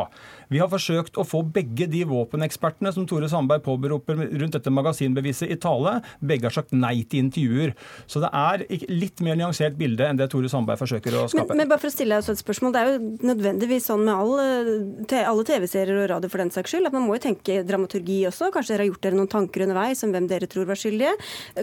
[0.48, 5.52] Vi har forsøkt å få begge de våpenekspertene som Tore Sandberg påberoper rundt dette magasinbeviset
[5.52, 5.98] i tale.
[6.24, 7.74] Begge har sagt nei til intervjuer.
[8.08, 11.52] Så det er litt mer nyansert bilde enn det Tore Sandberg forsøker å skape.
[11.52, 14.14] Men, men bare for å stille deg et spørsmål det er jo nødvendigvis sånn med
[14.14, 14.44] alle,
[15.26, 18.52] alle TV-serier og radio for den saks skyld, at man må jo tenke dramaturgi også.
[18.54, 21.12] Kanskje dere har gjort dere noen tanker underveis om hvem dere tror var skyldige.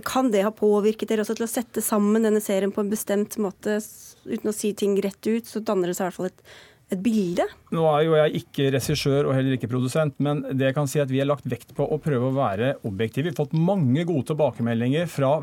[0.07, 3.39] Kan det ha påvirket dere også til å sette sammen denne serien på en bestemt
[3.41, 3.79] måte,
[4.27, 5.47] uten å si ting rett ut?
[5.47, 6.47] Så danner det seg i hvert fall et
[6.93, 7.45] et bilde?
[7.73, 11.01] Nå er jo jeg ikke regissør og heller ikke produsent, men det jeg kan si
[11.01, 13.25] at vi har lagt vekt på å prøve å være objektive.
[13.25, 15.39] Vi har fått mange gode tilbakemeldinger fra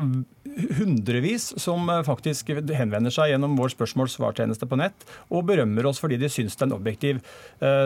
[0.79, 6.29] hundrevis som faktisk henvender seg gjennom vår spørsmål-svar-tjeneste på nett og berømmer oss fordi de
[6.31, 7.21] syns det er en objektiv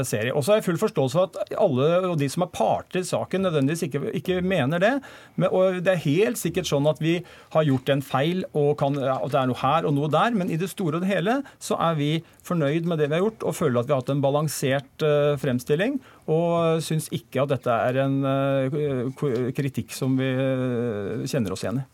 [0.07, 0.33] serie.
[0.33, 3.07] Og så har jeg full forståelse for at alle og de som er parter i
[3.07, 4.93] saken, nødvendigvis ikke, ikke mener det.
[5.35, 7.17] Men, og det er helt sikkert sånn at vi
[7.53, 10.51] har gjort en feil og kan, at det er noe her og noe der, men
[10.51, 12.11] i det store og det hele så er vi
[12.47, 15.35] fornøyd med det vi har gjort og føler at vi har hatt en balansert uh,
[15.41, 15.99] fremstilling.
[16.27, 21.83] Og syns ikke at dette er en uh, kritikk som vi uh, kjenner oss igjen
[21.83, 21.85] i.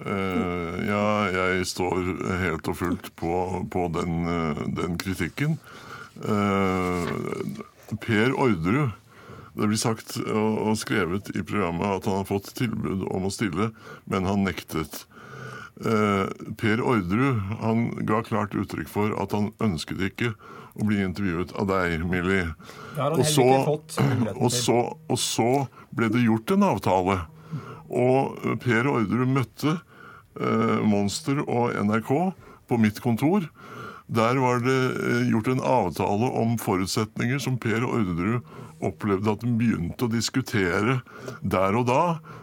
[0.00, 1.98] ja, jeg står
[2.40, 3.34] helt og fullt på,
[3.70, 4.24] på den,
[4.74, 5.58] den, kritikken.
[8.00, 8.90] per Orderud
[9.52, 13.68] det blir sagt og skrevet i programmet at han har fått tilbud om å stille,
[14.08, 15.04] men han nektet.
[15.84, 16.28] Eh,
[16.60, 20.32] per Orderud han ga klart uttrykk for at han ønsket ikke
[20.72, 22.48] å bli intervjuet av deg, Millie.
[22.96, 23.44] Og så,
[24.32, 24.78] og, så,
[25.08, 25.50] og så
[25.92, 27.18] ble det gjort en avtale.
[27.92, 32.12] Og Per Orderud møtte eh, Monster og NRK
[32.68, 33.46] på mitt kontor.
[34.12, 38.40] Der var det eh, gjort en avtale om forutsetninger som Per Orderud
[38.82, 41.00] opplevde at den begynte å diskutere
[41.42, 42.02] der og da.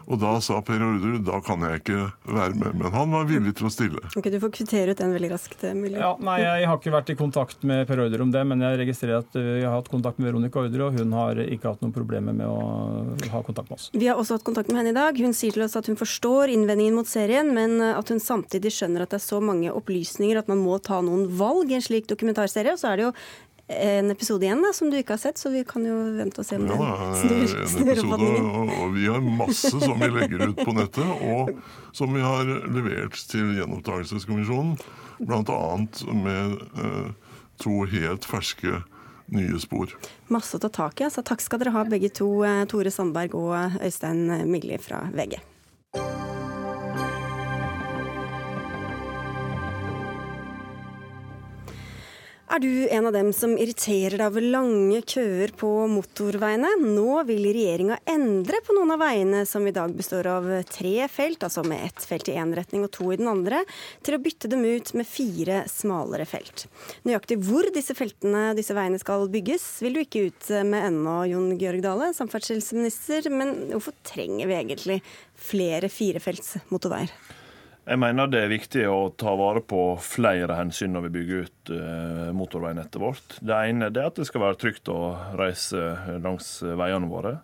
[0.09, 2.77] Og da sa Per Orderud da kan jeg ikke være med.
[2.79, 4.01] Men han var villig til å stille.
[4.17, 5.63] Ok, Du får kvittere ut den veldig raskt.
[5.69, 5.99] Emilie.
[6.01, 8.79] Ja, nei, Jeg har ikke vært i kontakt med Per Orderud om det, men jeg
[8.81, 11.93] registrerer at vi har hatt kontakt med Veronica Orderud, og hun har ikke hatt noen
[11.93, 12.57] problemer med å
[13.35, 13.89] ha kontakt med oss.
[13.93, 15.19] Vi har også hatt kontakt med henne i dag.
[15.19, 19.05] Hun sier til oss at hun forstår innvendingen mot serien, men at hun samtidig skjønner
[19.05, 22.09] at det er så mange opplysninger at man må ta noen valg i en slik
[22.09, 22.73] dokumentarserie.
[22.73, 23.13] Og så er det jo
[23.69, 26.47] en episode igjen da, som du ikke har sett, så vi kan jo vente og
[26.47, 26.87] se om ja,
[27.29, 28.47] det snur, oppfatningen.
[28.81, 31.51] Og vi har masse som vi legger ut på nettet, og
[31.95, 34.73] som vi har levert til Gjenopptakelseskommisjonen.
[35.19, 35.59] Bl.a.
[36.15, 38.81] med eh, to helt ferske
[39.29, 39.93] nye spor.
[40.33, 41.11] Masse å ta tak i.
[41.13, 45.37] Så takk skal dere ha begge to, eh, Tore Sandberg og Øystein Migli fra VG.
[52.59, 56.73] Er du en av dem som irriterer deg over lange køer på motorveiene?
[56.81, 61.39] Nå vil regjeringa endre på noen av veiene som i dag består av tre felt,
[61.47, 63.63] altså med ett felt i én retning og to i den andre,
[64.03, 66.67] til å bytte dem ut med fire smalere felt.
[67.07, 71.55] Nøyaktig hvor disse feltene, disse veiene skal bygges, vil du ikke ut med ennå, Jon
[71.55, 73.31] Georg Dale, samferdselsminister.
[73.31, 75.03] Men hvorfor trenger vi egentlig
[75.47, 77.38] flere firefelts motorveier?
[77.89, 81.71] Jeg mener det er viktig å ta vare på flere hensyn når vi bygger ut
[81.73, 83.39] uh, motorveinettet vårt.
[83.41, 87.39] Det ene er at det skal være trygt å reise langs veiene våre.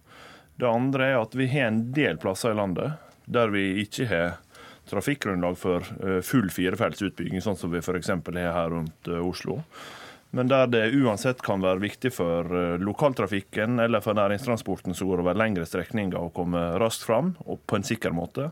[0.56, 4.36] Det andre er at vi har en del plasser i landet der vi ikke har
[4.86, 5.82] trafikkgrunnlag for
[6.22, 8.12] full firefelts utbygging, sånn som vi f.eks.
[8.14, 9.64] har her rundt Oslo
[10.36, 15.24] men der det uansett kan være viktig for eh, lokaltrafikken eller for næringstransporten som går
[15.24, 18.50] over lengre strekninger, å komme raskt fram og på en sikker måte.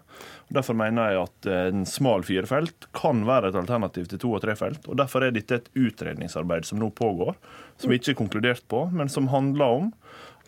[0.53, 4.87] Derfor mener jeg at en smal firefelt kan være et alternativ til to- og trefelt.
[4.87, 7.35] og Derfor er dette et utredningsarbeid som nå pågår,
[7.77, 9.91] som vi ikke er konkludert på, men som handler om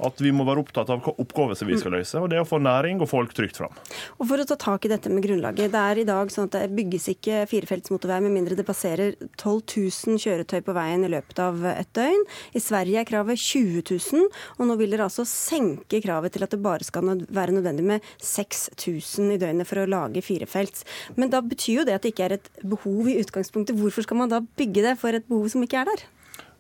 [0.04, 2.60] at vi må være opptatt av hva oppgaver vi skal løse, og det å få
[2.60, 3.74] næring og folk trygt fram.
[4.20, 5.72] Og For å ta tak i dette med grunnlaget.
[5.72, 9.16] Det er i dag sånn at det bygges ikke firefelts motorvei med mindre det passerer
[9.40, 12.26] 12 000 kjøretøy på veien i løpet av et døgn.
[12.56, 14.28] I Sverige er kravet 20 000,
[14.60, 18.12] og nå vil dere altså senke kravet til at det bare skal være nødvendig med
[18.20, 20.84] 6000 i døgnet for å lage firefelts.
[21.16, 23.78] Men da betyr jo det at det ikke er et behov i utgangspunktet.
[23.80, 26.06] Hvorfor skal man da bygge det for et behov som ikke er der?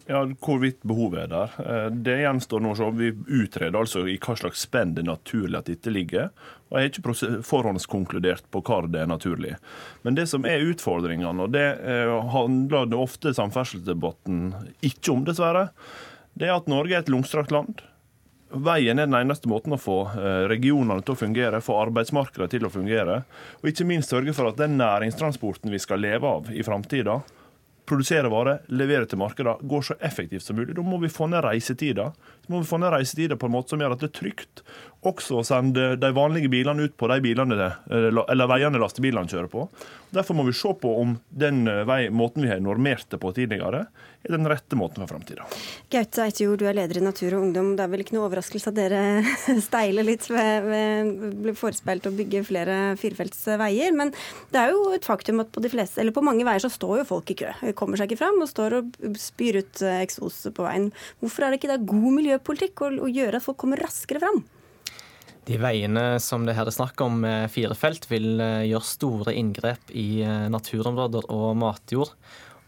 [0.05, 1.53] Ja, Hvorvidt behovet er der.
[1.65, 2.89] Eh, det gjenstår nå å se.
[2.93, 3.09] Vi
[3.41, 6.29] utreder altså i hva slags spenn det er naturlig at dette ligger.
[6.69, 9.55] Og Jeg har ikke forhåndskonkludert på hva det er naturlig.
[10.05, 14.53] Men det som er utfordringene, og det eh, handler det ofte samferdselsdebatten
[14.85, 15.71] ikke om, dessverre,
[16.37, 17.81] det er at Norge er et langstrakt land.
[18.53, 22.67] Veien er den eneste måten å få eh, regionene til å fungere, få arbeidsmarkedet til
[22.67, 23.23] å fungere,
[23.57, 27.23] og ikke minst sørge for at den næringstransporten vi skal leve av i framtida,
[27.85, 30.75] produsere varer, levere til markedet, går så effektivt som mulig.
[30.77, 32.11] Da må vi få ned reisetida.
[32.45, 34.63] Så må vi få ned reisetida på en måte som gjør at det er trygt
[35.11, 39.51] også å sende de vanlige bilene ut på de bilene, eh, eller veiene lastebilene kjører
[39.51, 39.67] på.
[40.15, 43.31] Derfor må vi se på om den eh, vei, måten vi har normert det på
[43.35, 43.85] tidligere,
[44.25, 45.45] er den rette måten for framtida.
[45.93, 47.73] Gaute Eitjord, du er leder i Natur og Ungdom.
[47.77, 49.01] Det er vel ikke noe overraskelse at dere
[49.67, 51.11] steiler litt ved, ved
[51.43, 53.93] ble forespeilt å bygge flere firefelts veier.
[53.97, 54.13] Men
[54.53, 57.35] det er jo et faktum at på, fleste, på mange veier så står jo folk
[57.35, 57.53] i kø.
[57.77, 60.89] Kommer seg ikke fram og står og spyr ut eh, eksos på veien.
[61.21, 64.41] Hvorfor er det ikke da god miljøpolitikk å, å gjøre at folk kommer raskere fram?
[65.45, 69.35] De veiene som det her er snakk om med fire felt, vil eh, gjøre store
[69.37, 72.15] inngrep i eh, naturområder og matjord.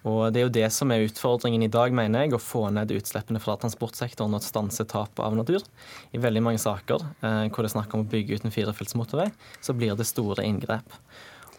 [0.08, 2.94] Og Det er jo det som er utfordringen i dag, mener jeg, å få ned
[2.96, 5.66] utslippene fra transportsektoren og stanse tapet av natur.
[6.14, 8.96] I veldig mange saker eh, hvor det er snakk om å bygge ut en firefelts
[9.00, 11.00] motorvei, så blir det store inngrep.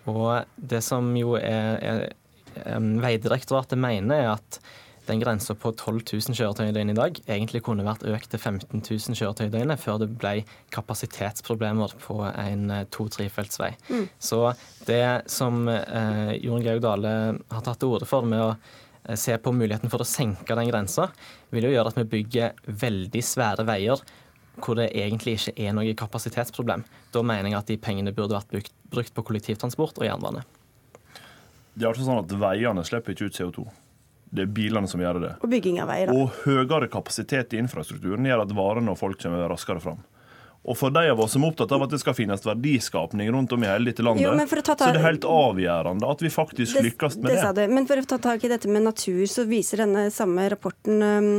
[0.08, 2.06] Og det som jo er, er
[2.58, 4.62] Vegdirektoratet mener, er at
[5.08, 8.40] den grensa på 12 000 kjøretøy i døgnet i dag egentlig kunne vært økt til
[8.40, 10.34] 15 000 kjøretøy i døgnet før det ble
[10.74, 13.72] kapasitetsproblemer på en to-trefeltsvei.
[13.88, 14.04] Mm.
[14.20, 14.42] Så
[14.88, 19.36] det som eh, Jorunn Georg Dale har tatt til orde for med å eh, se
[19.40, 21.08] på muligheten for å senke den grensa,
[21.54, 24.04] vil jo gjøre at vi bygger veldig svære veier
[24.58, 26.84] hvor det egentlig ikke er noe kapasitetsproblem.
[27.14, 30.44] Da mener jeg at de pengene burde vært brukt, brukt på kollektivtransport og jernbane.
[31.78, 33.68] Det er altså sånn at Veiene slipper ikke ut CO2.
[34.30, 35.32] Det er bilene som gjør det.
[35.40, 36.12] Og bygging av veier.
[36.12, 40.02] Og høyere kapasitet i infrastrukturen gjør at varene og folk kommer raskere fram.
[40.66, 43.52] Og for de av oss som er opptatt av at det skal finnes verdiskapning rundt
[43.54, 46.76] om i hele dette landet, jo, ta, så er det helt avgjørende at vi faktisk
[46.76, 47.44] det, lykkes med det.
[47.60, 47.66] det.
[47.72, 51.30] Men for å ta tak i dette med natur, så viser denne samme rapporten um,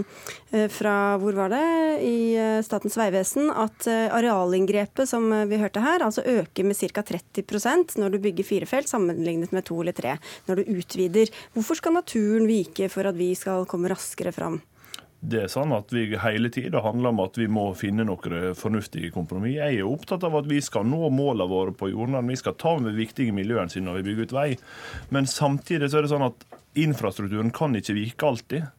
[0.73, 1.65] fra hvor var det,
[2.07, 7.03] i uh, Statens vegvesen at uh, arealinngrepet som vi hørte her, altså øker med ca.
[7.11, 10.15] 30% når du bygger fire felt sammenlignet med to eller tre
[10.47, 11.29] når du utvider.
[11.53, 14.61] Hvorfor skal naturen vike for at vi skal komme raskere fram?
[15.19, 19.11] Det er sånn at vi hele tida handler om at vi må finne noen fornuftige
[19.11, 19.57] kompromiss.
[19.57, 22.31] Jeg er opptatt av at vi skal nå målene våre på jordnæren.
[22.31, 24.49] Vi skal ta med viktige miljøhensyn når vi bygger ut vei.
[25.11, 26.47] Men samtidig så er det sånn at
[26.79, 28.69] infrastrukturen kan ikke vike alltid.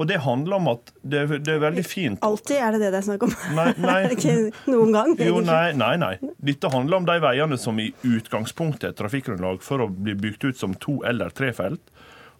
[0.00, 3.00] Og det handler om at det, det, er veldig fint Alltid er det det det
[3.02, 3.34] er snakk om?
[3.52, 3.98] Nei, nei.
[4.14, 4.36] ikke
[4.72, 5.12] noen gang?
[5.20, 6.14] Jo, nei, nei, nei.
[6.40, 10.62] Dette handler om de veiene som i utgangspunktet er trafikkgrunnlag for å bli bygd ut
[10.62, 11.52] som to eller tre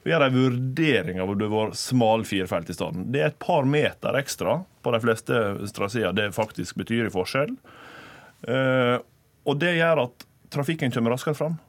[0.03, 3.07] og gjør en vurdering av om det var smal firefelt i stedet.
[3.15, 5.43] Det er et par meter ekstra på de fleste
[5.77, 7.55] traseer det faktisk betyr i forskjell.
[8.43, 8.99] Uh,
[9.47, 11.61] og det gjør at trafikken kommer raskere fram.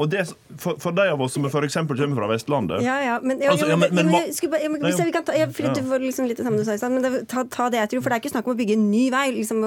[0.00, 0.22] Og det,
[0.58, 1.74] for, for, de av oss som f.eks.
[1.76, 4.40] kommer fra Vestlandet Ja, ja, men, ja, altså, ja, men, men, men hvis
[5.04, 6.88] vi kan ta, jeg, for var liksom litt det samme du sa.
[6.88, 8.78] Men det, ta, ta, det jeg tror, for det er ikke snakk om å bygge
[8.78, 9.60] en ny vei liksom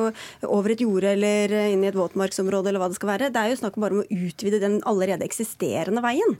[0.49, 3.29] over et jorde eller inn i et våtmarksområde eller hva det skal være.
[3.31, 6.35] Det er jo snakk om bare om å utvide den allerede eksisterende veien.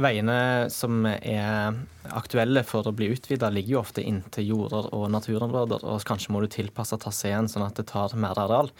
[0.00, 1.78] Veiene som er
[2.12, 5.86] aktuelle for å bli utvida, ligger jo ofte inntil jorder og naturområder.
[5.88, 8.70] Og kanskje må du tilpasse traseen sånn at det tar mer areal.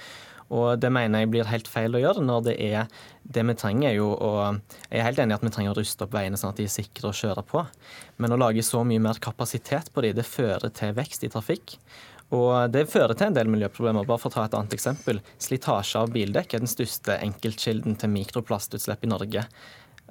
[0.52, 2.88] Og det mener jeg blir helt feil å gjøre når det er
[3.22, 4.32] det vi trenger jo å
[4.90, 6.66] Jeg er helt enig i at vi trenger å ruste opp veiene sånn at de
[6.68, 7.62] er sikre å kjøre på.
[8.20, 11.78] Men å lage så mye mer kapasitet på de, det fører til vekst i trafikk.
[12.32, 14.06] Og det fører til en del miljøproblemer.
[14.08, 15.20] Bare for å ta et annet eksempel.
[15.42, 19.44] Slitasje av bildekk er den største enkeltkilden til mikroplastutslipp i Norge.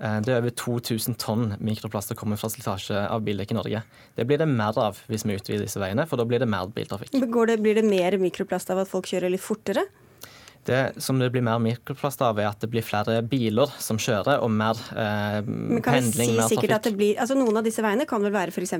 [0.01, 3.83] Eh, det er over 2000 tonn mikroplast som kommer fra slitasje av bildekk i Norge.
[4.17, 6.71] Det blir det mer av hvis vi utvider disse veiene, for da blir det mer
[6.73, 7.13] biltrafikk.
[7.13, 9.85] Det, blir det mer mikroplast av at folk kjører litt fortere?
[10.65, 14.43] Det som det blir mer mikroplast av, er at det blir flere biler som kjører,
[14.45, 16.73] og mer eh, Men kan pendling, si mer trafikk.
[16.75, 18.75] At det blir, altså Noen av disse veiene kan vel være f.eks.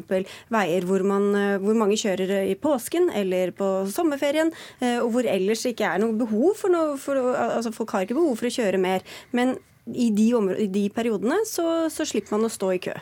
[0.53, 5.29] veier hvor, man, eh, hvor, mange kjører i påsken eller på sommerferien, eh, og hvor
[5.34, 8.53] ellers ikke er noe behov for noe for, altså Folk har ikke behov for å
[8.53, 9.05] kjøre mer.
[9.34, 9.57] Men
[9.88, 10.28] i de,
[10.62, 12.94] i de periodene så, så, slipper man å stå i kø.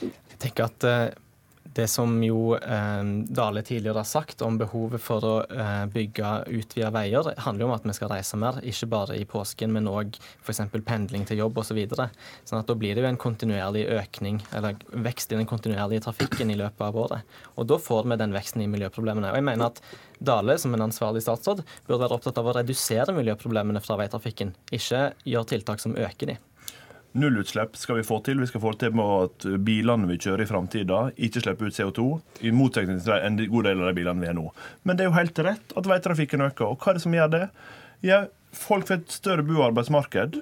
[0.00, 1.08] Jeg tenker at uh,
[1.74, 6.90] det som jo eh, Dale tidligere har sagt om behovet for å eh, bygge utvida
[6.94, 10.18] veier, handler jo om at vi skal reise mer, ikke bare i påsken, men òg
[10.42, 10.64] f.eks.
[10.86, 11.78] pendling til jobb osv.
[11.92, 12.08] Så
[12.50, 16.50] sånn at da blir det jo en kontinuerlig økning, eller vekst i den kontinuerlige trafikken
[16.50, 17.38] i løpet av året.
[17.54, 19.30] Og da får vi den veksten i miljøproblemene.
[19.30, 19.82] Og jeg mener at
[20.20, 25.10] Dale, som en ansvarlig statsråd, burde være opptatt av å redusere miljøproblemene fra veitrafikken, ikke
[25.24, 26.40] gjøre tiltak som øker de.
[27.18, 28.38] Nullutslipp skal vi få til.
[28.38, 32.04] Vi skal få til med at bilene vi kjører i framtida, ikke slipper ut CO2.
[32.46, 34.46] I motsetning til en god del av de bilene vi har nå.
[34.86, 36.70] Men det er jo helt rett at veitrafikken øker.
[36.70, 37.42] Og hva er det som gjør det?
[38.06, 38.20] Ja,
[38.54, 40.40] folk får et større bo- og arbeidsmarked.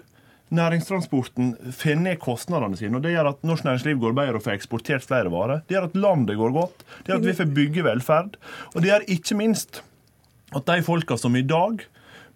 [0.59, 2.97] Næringstransporten får ned kostnadene sine.
[2.97, 5.63] og Det gjør at norsk næringsliv går bedre og får eksportert flere varer.
[5.69, 6.85] Det gjør at landet går godt.
[7.05, 8.39] Det gjør at vi får bygge velferd.
[8.75, 9.83] Og det gjør ikke minst
[10.57, 11.85] at de folka som i dag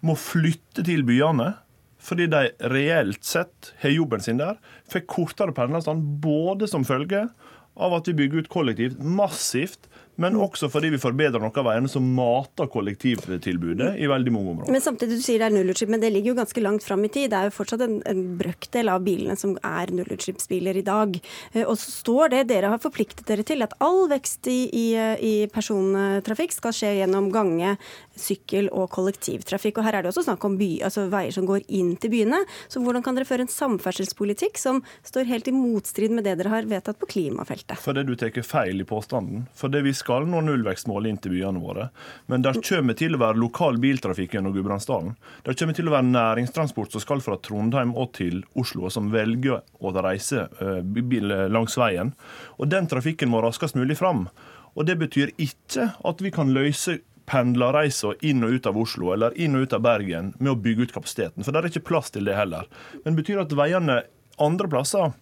[0.05, 1.53] må flytte til byene,
[2.03, 4.59] fordi de reelt sett har jobben sin der,
[4.91, 7.27] får kortere pendlerstand både som følge
[7.73, 9.87] av at vi bygger ut kollektivt massivt,
[10.21, 14.73] men også fordi vi forbedrer noen av veiene som mater kollektivtilbudet i veldig mange områder.
[14.75, 17.09] Men samtidig du sier det er nullutslipp, men det ligger jo ganske langt fram i
[17.13, 17.31] tid.
[17.31, 21.17] Det er jo fortsatt en, en brøkdel av bilene som er nullutslippsbiler i dag.
[21.55, 24.85] Eh, og så står det dere har forpliktet dere til, at all vekst i, i,
[25.17, 27.73] i persontrafikk skal skje gjennom gange,
[28.19, 29.79] sykkel og kollektivtrafikk.
[29.79, 32.43] Og her er det også snakk om by, altså veier som går inn til byene.
[32.71, 36.53] Så hvordan kan dere føre en samferdselspolitikk som står helt i motstrid med det dere
[36.53, 37.79] har vedtatt på klimafeltet?
[37.83, 39.47] Fordi du tar feil i påstanden.
[39.57, 41.89] For det vi skal nå nullvekstmålet inn til byene våre.
[42.31, 45.15] Men det kommer til å være lokal biltrafikk gjennom Gudbrandsdalen.
[45.45, 49.11] Det kommer til å være næringstransport som skal fra Trondheim og til Oslo, og som
[49.13, 52.13] velger å reise eh, langs veien.
[52.57, 54.27] Og Den trafikken må raskest mulig fram.
[54.73, 59.35] Og Det betyr ikke at vi kan løse pendlerreiser inn og ut av Oslo eller
[59.39, 61.45] inn og ut av Bergen med å bygge ut kapasiteten.
[61.45, 62.67] For det er ikke plass til det heller.
[63.03, 64.01] Men det betyr at veiene
[64.43, 65.13] andre plasser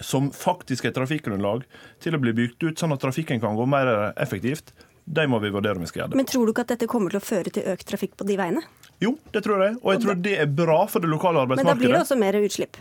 [0.00, 1.64] som faktisk er trafikkgrunnlag
[2.02, 4.70] til å bli bygd ut, sånn at trafikken kan gå mer effektivt,
[5.08, 6.18] de må vi vurdere om vi skal gjøre det.
[6.20, 8.36] Men tror du ikke at dette kommer til å føre til økt trafikk på de
[8.38, 8.60] veiene?
[9.00, 9.76] Jo, det tror jeg.
[9.78, 11.70] Og jeg tror det er bra for det lokale arbeidsmarkedet.
[11.70, 12.78] Men da blir det også mer utslipp.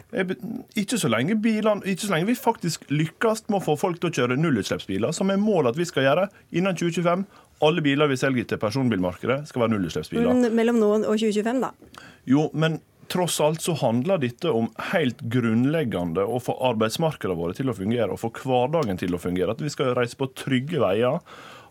[0.82, 4.10] Ikke så lenge bilene, ikke så lenge vi faktisk lykkes med å få folk til
[4.10, 6.26] å kjøre nullutslippsbiler, som er målet at vi skal gjøre
[6.58, 7.28] innen 2025.
[7.66, 10.30] Alle biler vi selger til personbilmarkedet, skal være nullutslippsbiler.
[10.30, 12.06] Men mellom nå og 2025, da.
[12.30, 12.80] Jo, men
[13.12, 18.12] tross alt så handler dette om helt grunnleggende å få arbeidsmarkedene våre til å fungere,
[18.14, 19.56] og få hverdagen til å fungere.
[19.56, 21.22] At vi skal reise på trygge veier.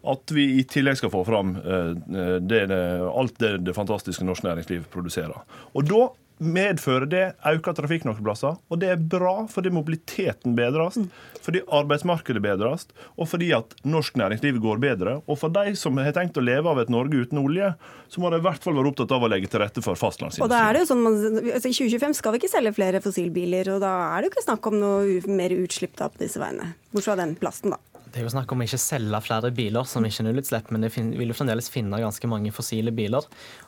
[0.06, 1.92] At vi i tillegg skal få fram eh,
[2.40, 5.42] det, det, alt det det fantastiske norsk næringsliv produserer.
[5.74, 6.02] Og da
[6.42, 8.58] medfører det økt trafikk noen plasser.
[8.70, 10.98] Og det er bra fordi mobiliteten bedres,
[11.44, 15.18] fordi arbeidsmarkedet bedres, og fordi at norsk næringsliv går bedre.
[15.26, 17.72] Og for de som har tenkt å leve av et Norge uten olje,
[18.12, 20.52] så må de i hvert fall være opptatt av å legge til rette for Og
[20.52, 21.18] da er det jo sånn, man,
[21.56, 24.46] altså I 2025 skal vi ikke selge flere fossilbiler, og da er det jo ikke
[24.46, 26.74] snakk om noe mer utslipp da på disse veiene.
[26.92, 27.95] Bortsett fra den plasten, da.
[28.16, 30.86] Det er jo snakk om å ikke selge flere biler som ikke er nullutslipp, men
[30.86, 33.26] det vil jo fremdeles finne ganske mange fossile biler.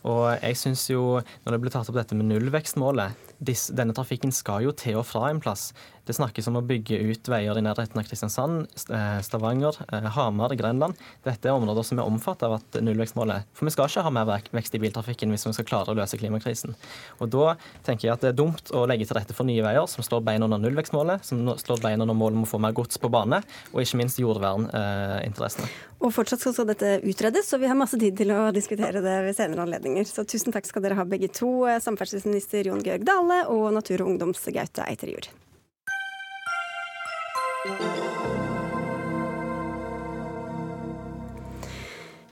[0.08, 1.02] Og jeg synes jo,
[1.44, 5.06] når det blir tatt opp dette med nullvekstmålet, dis- denne trafikken skal jo til og
[5.06, 5.72] fra en plass.
[6.08, 10.54] Det snakkes om å bygge ut veier i nærheten av Kristiansand, eh, Stavanger, eh, Hamar,
[10.56, 10.96] Grenland.
[11.22, 13.44] Dette er områder som er omfattet av at nullvekstmålet.
[13.52, 16.16] For vi skal ikke ha mer vekst i biltrafikken hvis vi skal klare å løse
[16.16, 16.74] klimakrisen.
[17.20, 19.86] Og da tenker jeg at det er dumt å legge til rette for nye veier
[19.86, 22.96] som slår beina under nullvekstmålet, som slår beina under målet om å få mer gods
[22.96, 23.42] på bane,
[23.74, 25.68] og ikke minst jordverninteressene.
[26.00, 29.36] Og fortsatt skal dette utredes, så vi har masse tid til å diskutere det ved
[29.36, 30.06] senere anledninger.
[30.06, 34.02] Så tusen takk skal dere ha begge to, eh, samferdselsminister Jon Georg Dale og natur-
[34.04, 35.28] og ungdoms Gaute Eiterjord.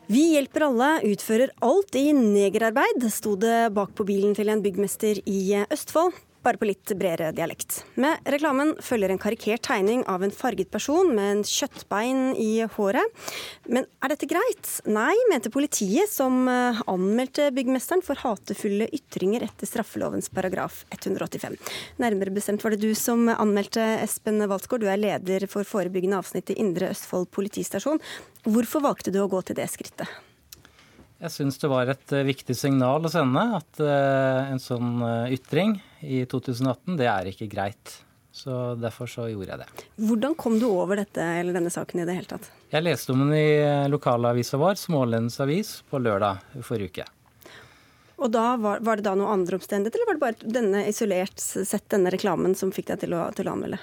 [0.06, 5.18] Vi hjelper alle, utfører alt i negerarbeid, sto det bak på bilen til en byggmester
[5.26, 6.14] i Østfold.
[6.46, 7.80] Bare på litt bredere dialekt.
[7.98, 13.24] Med reklamen følger en karikert tegning av en farget person med en kjøttbein i håret.
[13.66, 14.70] Men er dette greit?
[14.86, 21.58] Nei, mente politiet, som eh, anmeldte byggmesteren for hatefulle ytringer etter straffelovens paragraf 185.
[22.04, 24.86] Nærmere bestemt var det du som anmeldte Espen Walsgaard.
[24.86, 27.98] Du er leder for forebyggende avsnitt i Indre Østfold politistasjon.
[28.46, 30.06] Hvorfor valgte du å gå til det skrittet?
[31.16, 35.36] Jeg syns det var et eh, viktig signal å sende at eh, en sånn eh,
[35.38, 37.94] ytring i 2018, det er ikke greit.
[38.36, 39.84] Så derfor så gjorde jeg det.
[40.10, 42.50] Hvordan kom du over dette eller denne saken i det hele tatt?
[42.68, 47.06] Jeg leste om den i lokalavisa vår, Smålendens Avis, på lørdag forrige uke.
[48.20, 51.40] Og da var, var det da noe andre omstendigheter, eller var det bare denne isolert
[51.40, 53.80] sett denne reklamen som fikk deg til å, til å anmelde?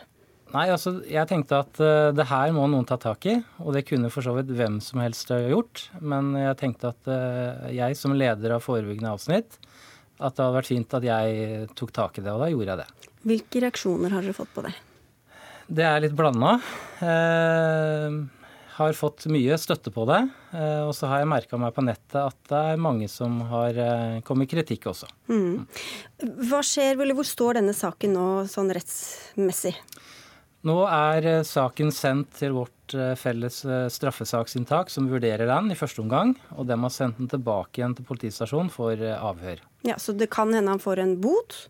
[0.53, 3.85] Nei, altså, jeg tenkte at uh, det her må noen ta tak i, og det
[3.89, 5.87] kunne for så vidt hvem som helst ha gjort.
[5.99, 9.57] Men jeg tenkte at uh, jeg som leder av forebyggende avsnitt,
[10.21, 12.83] at det hadde vært fint at jeg tok tak i det, og da gjorde jeg
[12.83, 13.09] det.
[13.23, 14.75] Hvilke reaksjoner har dere fått på det?
[15.73, 16.57] Det er litt blanda.
[17.01, 18.23] Uh,
[18.73, 20.19] har fått mye støtte på det.
[20.53, 23.77] Eh, og så har jeg merka meg på nettet at det er mange som har
[23.77, 25.09] eh, kommet kritikk også.
[25.29, 25.65] Mm.
[26.49, 29.75] Hva skjer, eller hvor står denne saken nå sånn rettsmessig?
[30.63, 35.75] Nå er eh, saken sendt til vårt eh, felles eh, straffesaksinntak, som vurderer den i
[35.75, 36.35] første omgang.
[36.55, 39.59] Og de har sendt den tilbake igjen til politistasjonen for avhør.
[39.83, 41.65] Ja, Så det kan hende han får en bot?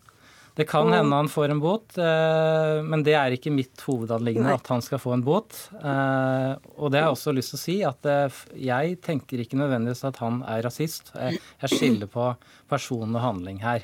[0.53, 4.53] Det kan Og- hende han får en bot, men det er ikke mitt hovedanliggende Nei.
[4.53, 5.49] at han skal få en bot.
[5.81, 10.17] Og det har jeg også lyst til å si, at jeg tenker ikke nødvendigvis at
[10.21, 11.09] han er rasist.
[11.17, 11.39] Jeg
[11.73, 12.27] skiller på
[12.69, 13.81] person og handling her.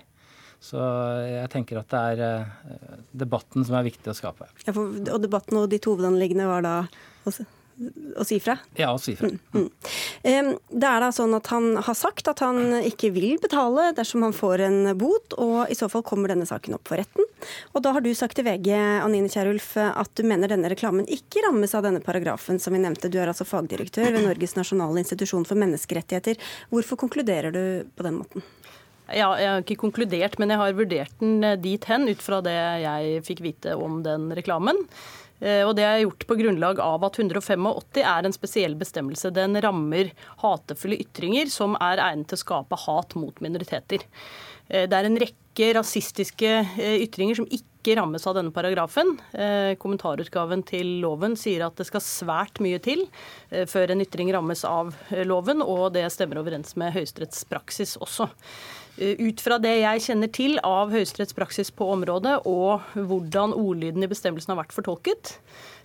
[0.60, 0.80] Så
[1.24, 4.50] jeg tenker at det er eh, debatten som er viktig å skape.
[4.66, 6.74] Ja, for, og debatten og ditt hovedanliggende var da
[7.24, 7.32] å,
[8.20, 8.58] å si fra?
[8.76, 9.30] Ja, å si fra.
[9.32, 9.40] Mm.
[9.56, 10.50] mm.
[10.68, 14.36] Det er da sånn at han har sagt at han ikke vil betale dersom han
[14.36, 17.28] får en bot, og i så fall kommer denne saken opp for retten.
[17.72, 21.46] Og da har du sagt til VG Anine Kierulf, at du mener denne reklamen ikke
[21.48, 23.08] rammes av denne paragrafen som vi nevnte.
[23.08, 26.36] Du er altså fagdirektør ved Norges nasjonale institusjon for menneskerettigheter.
[26.74, 27.64] Hvorfor konkluderer du
[27.96, 28.44] på den måten?
[29.16, 32.42] Ja, jeg har ikke konkludert, men jeg har vurdert den eh, dit hen ut fra
[32.46, 34.84] det jeg fikk vite om den reklamen.
[35.42, 39.32] Eh, Og det er gjort på grunnlag av at 185 er en spesiell bestemmelse.
[39.34, 40.12] Den rammer
[40.44, 44.06] hatefulle ytringer som er egnet til å skape hat mot minoriteter.
[44.70, 49.18] Eh, Det er en rekke rasistiske ytringer som ikke rammes av denne paragrafen.
[49.82, 53.02] Kommentarutgaven til loven sier at det skal svært mye til
[53.68, 54.94] før en ytring rammes av
[55.28, 58.30] loven, og det stemmer overens med Høyesteretts praksis også.
[59.00, 64.04] Eh, Ut fra det jeg kjenner til av Høyesteretts praksis på området, og hvordan ordlyden
[64.04, 65.38] i bestemmelsen har vært fortolket,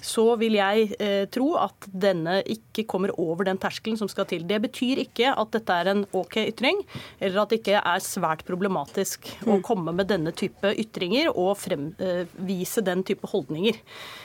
[0.05, 4.45] så vil jeg eh, tro at denne ikke kommer over den terskelen som skal til.
[4.49, 6.83] Det betyr ikke at dette er en OK ytring,
[7.21, 9.65] eller at det ikke er svært problematisk å mm.
[9.65, 13.81] komme med denne type ytringer og fremvise eh, den type holdninger.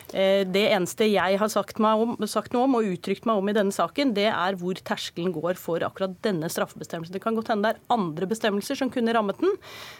[0.10, 3.56] Eh, det eneste jeg har sagt, om, sagt, noe om og uttrykt meg om i
[3.56, 7.16] denne saken, det er hvor terskelen går for akkurat denne straffebestemmelsen.
[7.16, 9.56] Det kan godt hende det er andre bestemmelser som kunne rammet den.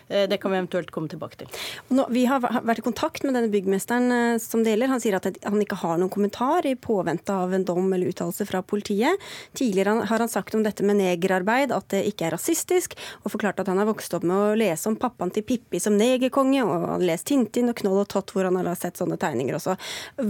[0.10, 1.60] Eh, det kan vi eventuelt komme tilbake til.
[1.94, 4.94] Nå, vi har vært i kontakt med denne byggmesteren eh, som det gjelder.
[4.94, 8.48] Han sier at han ikke har noen kommentar i påvente av en dom eller uttalelse
[8.50, 9.22] fra politiet.
[9.58, 13.62] Tidligere har han sagt om dette med negerarbeid at det ikke er rasistisk, og forklart
[13.62, 16.74] at han har vokst opp med å lese om pappaen til Pippi som negerkonge, og
[16.74, 19.78] han har lest Tintin og Knoll og Tott hvor han har sett sånne tegninger også.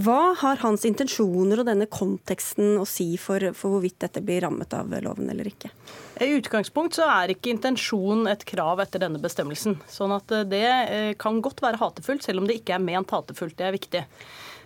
[0.04, 4.76] Hva har hans intensjoner og denne konteksten å si for, for hvorvidt dette blir rammet
[4.76, 5.72] av loven eller ikke?
[6.20, 9.78] I utgangspunkt så er ikke intensjonen et krav etter denne bestemmelsen.
[9.90, 13.12] Sånn at eh, det eh, kan godt være hatefullt, selv om det ikke er ment
[13.14, 13.56] hatefullt.
[13.58, 14.04] Det er viktig.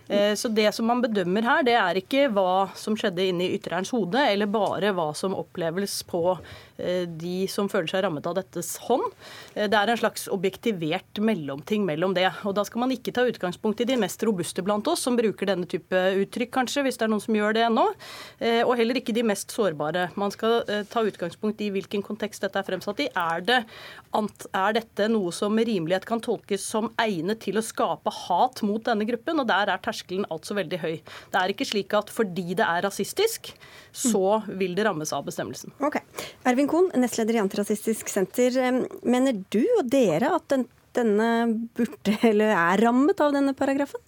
[0.07, 3.93] Eh, så Det som man bedømmer her, det er ikke hva som skjedde inni ytrerens
[3.95, 6.37] hode, eller bare hva som oppleves på
[6.77, 9.05] de som føler seg rammet av dettes hånd.
[9.53, 12.27] Eh, det er en slags objektivert mellomting mellom det.
[12.43, 15.47] Og Da skal man ikke ta utgangspunkt i de mest robuste blant oss, som bruker
[15.47, 17.85] denne type uttrykk, kanskje, hvis det er noen som gjør det ennå.
[18.39, 20.09] Eh, og heller ikke de mest sårbare.
[20.15, 23.09] Man skal ta utgangspunkt i hvilken kontekst dette er fremsatt i.
[23.15, 23.61] Er, det,
[24.15, 28.83] er dette noe som med rimelighet kan tolkes som egnet til å skape hat mot
[28.85, 29.39] denne gruppen?
[29.41, 30.93] Og der er terskelen altså veldig høy.
[31.31, 33.51] Det er ikke slik at fordi det er rasistisk,
[33.95, 35.73] så vil det rammes av bestemmelsen.
[35.79, 36.03] Okay.
[36.47, 38.55] Ervin Øyvind Kohn, nestleder i Antirasistisk Senter.
[39.05, 44.01] Mener du og dere at den, denne burde, eller er rammet av denne paragrafen?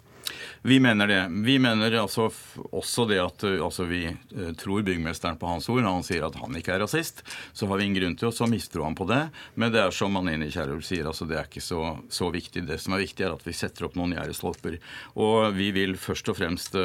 [0.65, 1.19] Vi mener det.
[1.45, 2.31] Vi mener altså
[2.73, 4.09] også det at altså vi
[4.57, 7.21] tror byggmesteren på hans ord når han sier at han ikke er rasist.
[7.53, 9.27] Så har vi ingen grunn til å mistro ham på det.
[9.55, 12.65] Men det er som Anine Kierulf sier, altså det er ikke så, så, viktig.
[12.65, 14.79] Det som er viktig, er at vi setter opp noen gjerdestolper.
[15.21, 16.75] Og vi vil først og fremst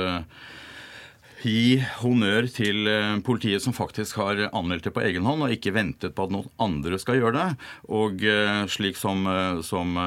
[1.50, 5.74] gi honnør til eh, politiet som faktisk har anmeldt det på egen hånd, og ikke
[5.74, 7.50] ventet på at noen andre skal gjøre det.
[7.90, 9.26] Og eh, slik som,
[9.66, 10.00] som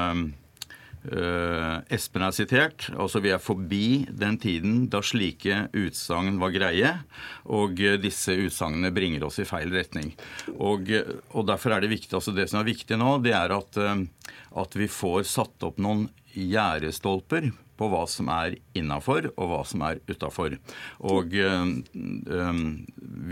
[1.06, 2.88] Uh, Espen er sitert.
[2.98, 6.96] altså Vi er forbi den tiden da slike utsagn var greie,
[7.46, 10.16] og disse utsagnene bringer oss i feil retning.
[10.58, 10.90] Og,
[11.30, 14.80] og Derfor er det viktig, altså det som er viktig nå, det er at, at
[14.82, 20.02] vi får satt opp noen gjerdestolper på hva som er innafor og hva som er
[20.10, 20.56] utafor.
[21.12, 22.62] Og øh, øh,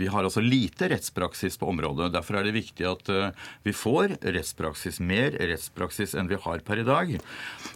[0.00, 2.12] vi har altså lite rettspraksis på området.
[2.14, 3.30] Derfor er det viktig at øh,
[3.64, 7.18] vi får rettspraksis, mer rettspraksis enn vi har per i dag.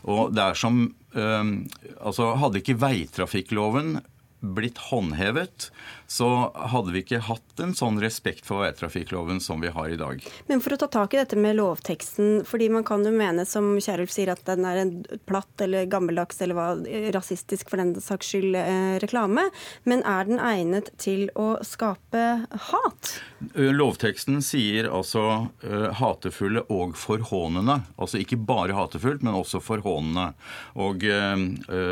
[0.04, 0.88] Og det er som
[1.18, 3.94] Altså, hadde ikke veitrafikkloven
[4.40, 5.70] blitt håndhevet,
[6.06, 10.22] så hadde vi ikke hatt en sånn respekt for veitrafikkloven som vi har i dag.
[10.48, 13.74] Men for å ta tak i dette med lovteksten, fordi man kan jo mene, som
[13.82, 14.92] Kjerulf sier, at den er en
[15.28, 16.68] platt eller gammeldags eller hva,
[17.14, 19.48] rasistisk for den saks skyld eh, reklame,
[19.88, 22.24] men er den egnet til å skape
[22.70, 23.12] hat?
[23.54, 25.24] Lovteksten sier altså
[25.66, 27.80] eh, hatefulle og forhånende.
[28.00, 30.30] Altså ikke bare hatefullt, men også forhånende.
[30.80, 31.36] Og eh,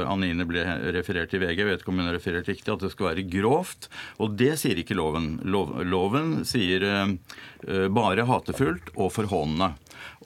[0.06, 0.64] Anine ble
[0.96, 3.88] referert i VG, vet ikke om hun er referert riktig, at det skal være grovt.
[4.20, 5.40] Og det sier ikke loven.
[5.44, 9.74] loven sier eh, bare hatefullt og forhåndende.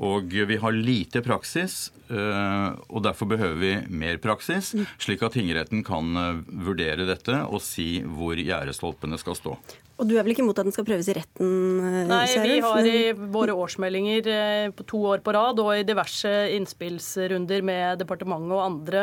[0.01, 5.85] Og vi har lite praksis, eh, og derfor behøver vi mer praksis, slik at tingretten
[5.85, 9.57] kan eh, vurdere dette og si hvor gjerdestolpene skal stå.
[10.01, 11.49] Og du er vel ikke imot at den skal prøves i retten?
[11.85, 15.85] Nei, Nei, vi har i våre årsmeldinger eh, på to år på rad og i
[15.85, 19.03] diverse innspillsrunder med departementet og andre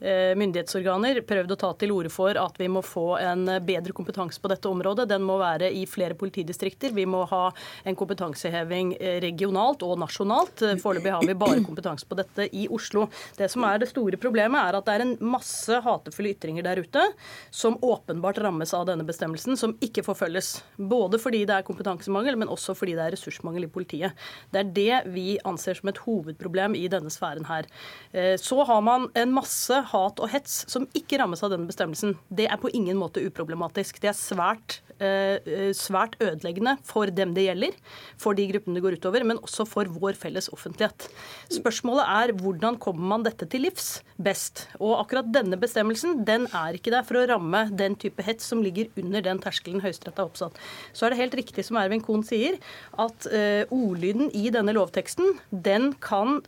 [0.00, 4.40] eh, myndighetsorganer prøvd å ta til orde for at vi må få en bedre kompetanse
[4.40, 5.08] på dette området.
[5.10, 6.96] Den må være i flere politidistrikter.
[6.96, 7.42] Vi må ha
[7.84, 8.94] en kompetanseheving
[9.26, 10.64] regionalt og nasjonalt.
[10.80, 13.04] Foreløpig har vi bare kompetanse på dette i Oslo.
[13.36, 16.80] Det som er det store problemet, er at det er en masse hatefulle ytringer der
[16.80, 17.04] ute
[17.52, 20.62] som åpenbart rammes av denne bestemmelsen, som ikke forfølges følges.
[20.78, 24.12] Både fordi det er kompetansemangel, men også fordi det er ressursmangel i politiet.
[24.52, 27.66] Det er det vi anser som et hovedproblem i denne sfæren her.
[28.12, 32.16] Eh, så har man en masse hat og hets som ikke rammes av denne bestemmelsen.
[32.30, 34.00] Det er på ingen måte uproblematisk.
[34.00, 37.76] Det er svært svært ødeleggende for dem det gjelder,
[38.20, 41.08] for de gruppene det går utover, men også for vår felles offentlighet.
[41.54, 44.66] Spørsmålet er hvordan kommer man dette til livs best?
[44.80, 48.62] Og akkurat denne bestemmelsen den er ikke der for å ramme den type hets som
[48.64, 50.58] ligger under den terskelen Høyesterett har oppsatt.
[50.92, 52.58] Så er det helt riktig som Ervin Kohn sier,
[52.98, 56.40] at uh, ordlyden i denne lovteksten den kan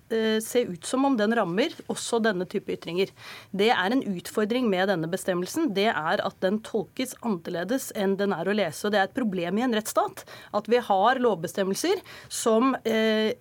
[0.42, 3.11] se ut som om den rammer også denne type ytringer.
[3.57, 5.70] Det er en utfordring med denne bestemmelsen.
[5.76, 8.86] Det er at den tolkes annerledes enn den er å lese.
[8.86, 10.24] og Det er et problem i en rettsstat
[10.57, 12.01] at vi har lovbestemmelser
[12.32, 13.34] som eh,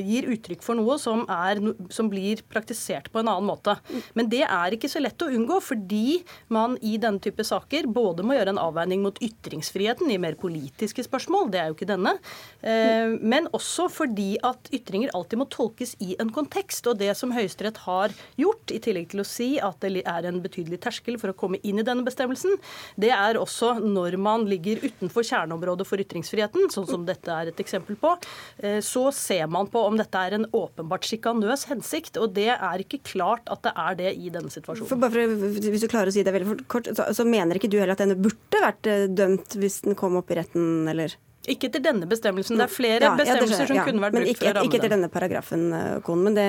[0.00, 1.60] gir uttrykk for noe som, er,
[1.92, 3.76] som blir praktisert på en annen måte.
[4.16, 8.24] Men det er ikke så lett å unngå, fordi man i denne type saker både
[8.26, 12.16] må gjøre en avveining mot ytringsfriheten i mer politiske spørsmål, det er jo ikke denne,
[12.62, 16.86] eh, men også fordi at ytringer alltid må tolkes i en kontekst.
[16.90, 20.40] Og det som Høyesterett har gjort, i tillegg til å si at det er en
[20.44, 22.56] betydelig terskel for å komme inn i denne bestemmelsen,
[23.00, 27.62] det er også når man ligger utenfor kjerneområdet for ytringsfriheten, sånn som dette er et
[27.62, 28.14] eksempel på,
[28.62, 32.20] eh, så ser man på om dette er en åpenbart sjikanøs hensikt.
[32.22, 34.90] Og det er ikke klart at det er det i denne situasjonen.
[34.90, 37.70] For bare for, hvis du klarer å si det veldig kort, så, så mener ikke
[37.72, 41.16] du heller at denne burde vært eh, dømt hvis den kom opp i retten, eller?
[41.46, 42.58] Ikke etter denne bestemmelsen.
[42.58, 44.80] Det er flere ja, bestemmelser ja, som ja, kunne vært brukt for å ramme Ikke
[44.80, 46.24] etter denne paragrafen, eh, Kohn.
[46.26, 46.48] Men det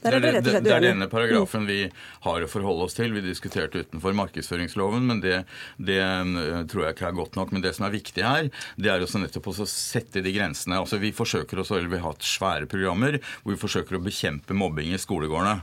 [0.00, 1.82] det er, det, det, det er, denne paragrafen vi
[2.24, 3.12] har å forholde oss til.
[3.12, 5.42] Vi diskuterte utenfor markedsføringsloven, men det,
[5.76, 7.52] det, eh, tror jeg ikke er godt nok.
[7.52, 8.48] Men det som er viktig her,
[8.80, 10.80] det er også nettopp å sette de grensene.
[10.80, 14.56] Altså Vi forsøker også, eller vi har hatt svære programmer hvor vi forsøker å bekjempe
[14.56, 15.60] mobbing i skolegårdene.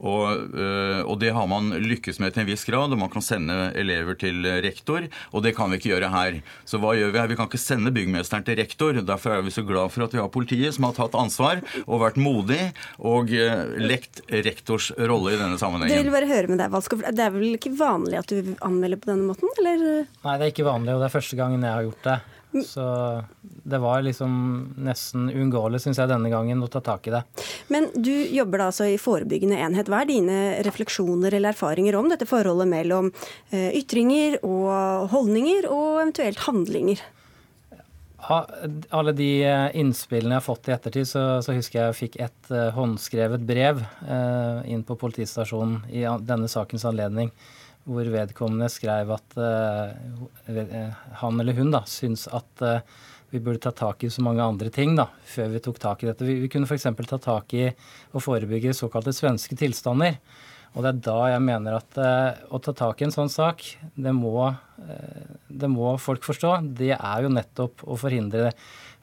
[0.00, 3.24] Og, eh, og, det har man lykkes med til en viss grad, og man kan
[3.24, 5.08] sende elever til rektor.
[5.32, 6.40] Og det kan vi ikke gjøre her.
[6.68, 7.30] Så hva gjør vi her?
[7.32, 9.00] Vi kan ikke sende byggmesteren til rektor.
[9.00, 12.02] Derfor er vi så glad for at vi har politiet som har tatt ansvar og
[12.04, 12.60] vært modig
[12.98, 15.94] og eh, lekt rektors rolle i denne sammenhengen.
[15.94, 17.04] Det vil bare høre med deg, Valskov.
[17.06, 20.06] Det er vel ikke vanlig at du anmelder på denne måten, eller?
[20.06, 22.18] Nei, det er ikke vanlig, og det er første gangen jeg har gjort det.
[22.64, 22.84] Så
[23.42, 24.32] det var liksom
[24.86, 27.22] nesten uunngåelig, syns jeg, denne gangen å ta tak i det.
[27.72, 29.90] Men du jobber da altså i forebyggende enhet.
[29.90, 33.10] Hva er dine refleksjoner eller erfaringer om dette forholdet mellom
[33.50, 37.04] eh, ytringer og holdninger, og eventuelt handlinger?
[38.26, 42.16] alle de eh, innspillene jeg har fått i ettertid, så, så husker jeg jeg fikk
[42.24, 43.84] et uh, håndskrevet brev
[44.66, 47.30] inn på politistasjonen i denne sakens anledning
[47.86, 52.80] hvor vedkommende skrev at uh, han eller hun da, syns at uh,
[53.30, 56.10] vi burde ta tak i så mange andre ting da, før vi tok tak i
[56.10, 56.26] dette.
[56.26, 56.86] Vi, vi kunne f.eks.
[57.06, 60.18] ta tak i å forebygge såkalte svenske tilstander.
[60.76, 63.62] Og det er da jeg mener at uh, å ta tak i en sånn sak,
[63.94, 64.50] det må,
[65.48, 66.58] det må folk forstå.
[66.76, 68.50] Det er jo nettopp å forhindre,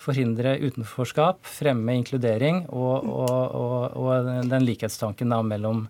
[0.02, 5.88] forhindre utenforskap, fremme inkludering og, og, og, og den likhetstanken da mellom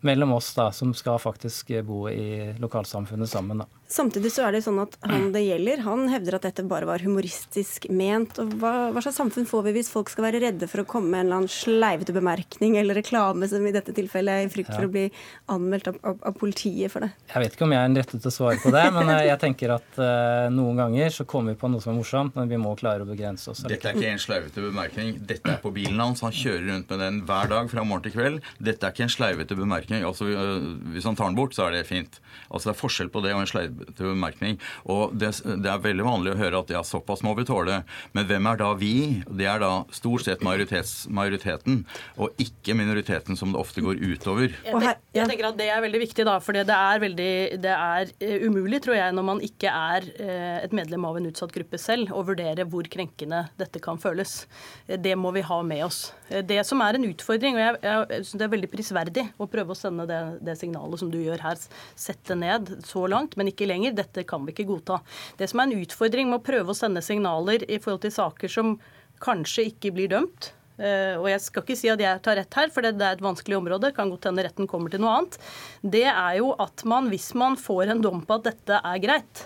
[0.00, 3.64] mellom oss da, som skal faktisk bo i lokalsamfunnet sammen.
[3.64, 3.66] da.
[3.88, 7.00] Samtidig så er det sånn at han det gjelder, han hevder at dette bare var
[7.00, 8.36] humoristisk ment.
[8.42, 11.08] og Hva, hva slags samfunn får vi hvis folk skal være redde for å komme
[11.08, 14.74] med en eller annen sleivete bemerkning eller reklame, som i dette tilfellet er i frykt
[14.74, 14.76] ja.
[14.76, 15.06] for å bli
[15.54, 17.14] anmeldt av, av, av, politiet for det?
[17.32, 19.22] Jeg vet ikke om jeg er den rette til å svare på det, men eh,
[19.30, 22.52] jeg tenker at uh, noen ganger så kommer vi på noe som er morsomt, men
[22.52, 23.64] vi må klare å begrense oss.
[23.64, 25.16] Dette er ikke en sleivete bemerkning.
[25.32, 26.20] Dette er på bilen hans.
[26.26, 28.44] Han kjører rundt med den hver dag fra morgen til kveld.
[28.60, 30.04] Dette er ikke en sleivete bemerkning.
[30.04, 32.20] Altså, uh, hvis han tar den bort, så er det fint.
[32.52, 34.58] Altså, det er forskjell på det og en sleivete til bemerkning.
[34.88, 37.82] Og det, det, er veldig vanlig å høre at ja, såpass må vi tåle.
[38.16, 38.94] Men hvem er da vi?
[39.28, 41.82] Det er da stort sett majoriteten,
[42.18, 44.54] og ikke minoriteten som det ofte går utover.
[44.64, 48.12] Jeg, jeg tenker at Det er veldig viktig, da, for det er, veldig, det er
[48.24, 51.80] eh, umulig, tror jeg, når man ikke er eh, et medlem av en utsatt gruppe
[51.80, 54.40] selv, å vurdere hvor krenkende dette kan føles.
[54.86, 56.00] Eh, det må vi ha med oss.
[56.28, 59.74] Det som er en utfordring, og jeg, jeg synes det er veldig prisverdig å prøve
[59.74, 61.60] å sende det, det signalet som du gjør her,
[61.98, 63.96] sette ned så langt, men ikke lenger.
[63.98, 65.00] Dette kan vi ikke godta.
[65.38, 68.52] Det som er en utfordring med å prøve å sende signaler i forhold til saker
[68.52, 68.78] som
[69.22, 72.68] kanskje ikke blir dømt, Uh, og jeg skal ikke si at jeg tar rett her,
[72.70, 73.90] for det er et vanskelig område.
[73.96, 75.38] Kan godt hende retten kommer til noe annet.
[75.82, 79.42] Det er jo at man, hvis man får en dom på at dette er greit,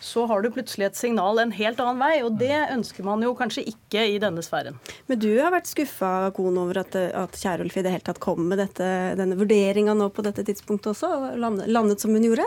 [0.00, 2.14] så har du plutselig et signal en helt annen vei.
[2.26, 4.78] Og det ønsker man jo kanskje ikke i denne sfæren.
[5.10, 8.46] Men du har vært skuffa, Kohn, over at, at Kierulf i det hele tatt kom
[8.50, 8.88] med dette,
[9.18, 12.46] denne vurderinga nå på dette tidspunktet også, og landet, landet som hun gjorde?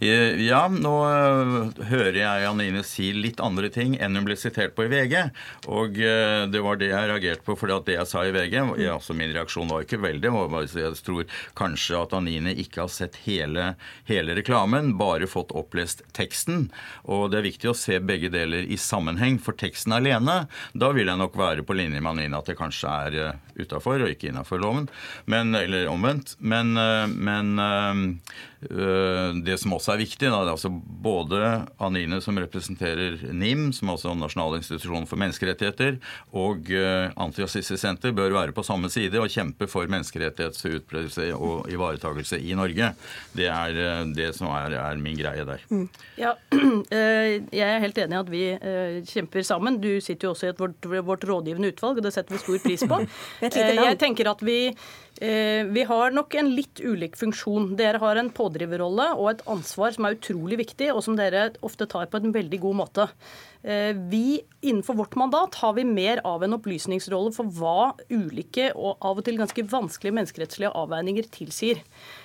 [0.00, 4.76] Eh, ja, nå eh, hører jeg Janine si litt andre ting enn hun ble sitert
[4.76, 5.16] på i VG.
[5.72, 8.90] Og eh, det var det jeg reagerte på, for det jeg sa i VG jeg,
[8.92, 10.32] altså Min reaksjon var ikke veldig.
[10.76, 11.26] Jeg tror
[11.58, 13.72] kanskje at Janine ikke har sett hele,
[14.08, 16.68] hele reklamen, bare fått opplest teksten.
[17.10, 19.38] Og det er viktig å se begge deler i sammenheng.
[19.42, 22.94] For teksten alene, da vil jeg nok være på linje med Anine at det kanskje
[23.06, 24.88] er uh, utafor og ikke innafor loven.
[25.30, 26.36] Men, eller omvendt.
[26.40, 27.58] Men, uh, men
[28.70, 31.40] Eh, det som også er viktig, da, altså både
[31.82, 35.98] Anine, som representerer NIM, som er altså Nasjonal institusjon for menneskerettigheter,
[36.38, 42.38] og uh, Antirasistisk Senter bør være på samme side og kjempe for menneskerettighetsutbredelse og ivaretakelse
[42.38, 42.92] i Norge.
[43.34, 45.64] Det er det som er, er, min greie der.
[45.72, 45.88] Mm.
[46.20, 46.36] Ja,
[47.60, 48.42] jeg er helt enig i at vi
[49.12, 49.80] kjemper sammen.
[49.82, 52.84] Du sitter jo også i vårt, vårt rådgivende utvalg, og det setter vi stor pris
[52.88, 53.00] på.
[53.44, 57.76] jeg tenker at vi Eh, vi har nok en litt ulik funksjon.
[57.78, 61.86] Dere har en pådriverrolle og et ansvar som er utrolig viktig, og som dere ofte
[61.86, 63.06] tar på en veldig god måte.
[63.62, 69.02] Eh, vi, Innenfor vårt mandat har vi mer av en opplysningsrolle for hva ulike og
[69.02, 71.80] av og til ganske vanskelige menneskerettslige avveininger tilsier.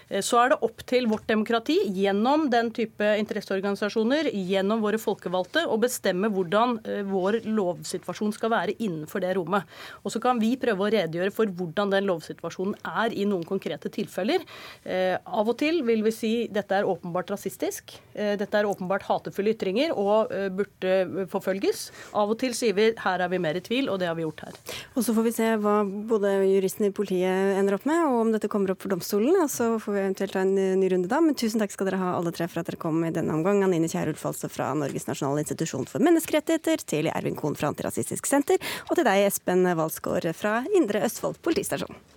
[0.10, 5.66] Eh, så er det opp til vårt demokrati, gjennom den type interesseorganisasjoner, gjennom våre folkevalgte,
[5.66, 9.66] å bestemme hvordan eh, vår lovsituasjon skal være innenfor det rommet.
[10.04, 13.92] Og så kan vi prøve å redegjøre for hvordan den lovsituasjonen er i noen konkrete
[13.94, 14.44] tilfeller.
[14.88, 19.94] Av og til vil vi si dette er åpenbart rasistisk, dette er åpenbart hatefulle ytringer
[19.98, 21.88] og burde forfølges.
[22.18, 24.26] Av og til sier vi her er vi mer i tvil, og det har vi
[24.26, 24.58] gjort her.
[24.96, 28.34] Og Så får vi se hva både juristen i politiet ender opp med, og om
[28.34, 29.38] dette kommer opp for domstolen.
[29.52, 31.22] Så får vi eventuelt ta en ny runde da.
[31.24, 33.64] Men tusen takk skal dere ha alle tre for at dere kom i denne omgang.
[33.66, 38.62] Anine Kierulf altså fra Norges nasjonale institusjon for menneskerettigheter, til Ervin Kohn fra Antirasistisk Senter,
[38.90, 42.17] og til deg, Espen Walsgaard fra Indre Østfold politistasjon.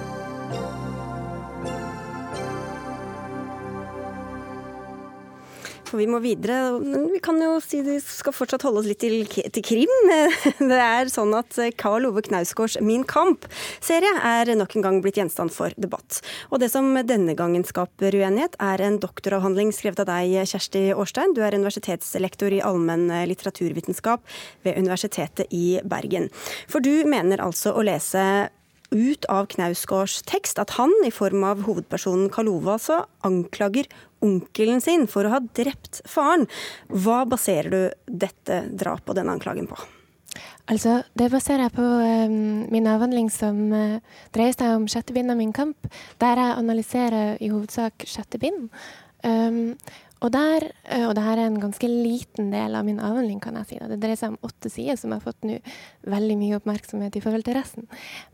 [5.91, 6.79] For vi må videre.
[6.79, 9.91] Men vi kan jo si vi skal fortsatt holde oss litt til, til krim.
[10.71, 15.51] Det er sånn at Karl Ove Knausgårds Min kamp-serie er nok en gang blitt gjenstand
[15.51, 16.21] for debatt.
[16.47, 21.35] Og det som denne gangen skaper uenighet, er en doktoravhandling skrevet av deg, Kjersti Årstein.
[21.35, 24.23] Du er universitetslektor i allmenn litteraturvitenskap
[24.63, 26.31] ved Universitetet i Bergen.
[26.71, 28.23] For du mener altså å lese
[28.91, 33.89] ut av Knausgårds tekst at han, i form av hovedpersonen Kalova, så altså anklager
[34.21, 36.47] onkelen sin for å ha drept faren.
[36.91, 39.79] Hva baserer du dette drapet og denne anklagen på?
[40.71, 43.97] Altså, Det baserer jeg på um, min avhandling som uh,
[44.35, 45.89] dreier seg om sjette bind av Min kamp,
[46.21, 48.69] der jeg analyserer i hovedsak sjette bind.
[49.25, 49.75] Um,
[50.21, 53.57] og, der, eh, og det her er en ganske liten del av min avhandling, kan
[53.57, 53.79] jeg si.
[53.89, 55.57] Det dreier seg om åtte sider, som har fått nå
[56.09, 57.87] veldig mye oppmerksomhet i forhold til resten.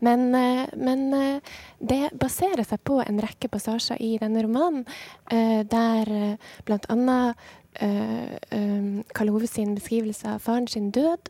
[0.04, 4.84] Men, eh, men eh, det baserer seg på en rekke passasjer i denne romanen,
[5.28, 6.08] der
[6.66, 7.16] bl.a.
[7.78, 11.28] Karl Hove sin beskrivelse av faren sin død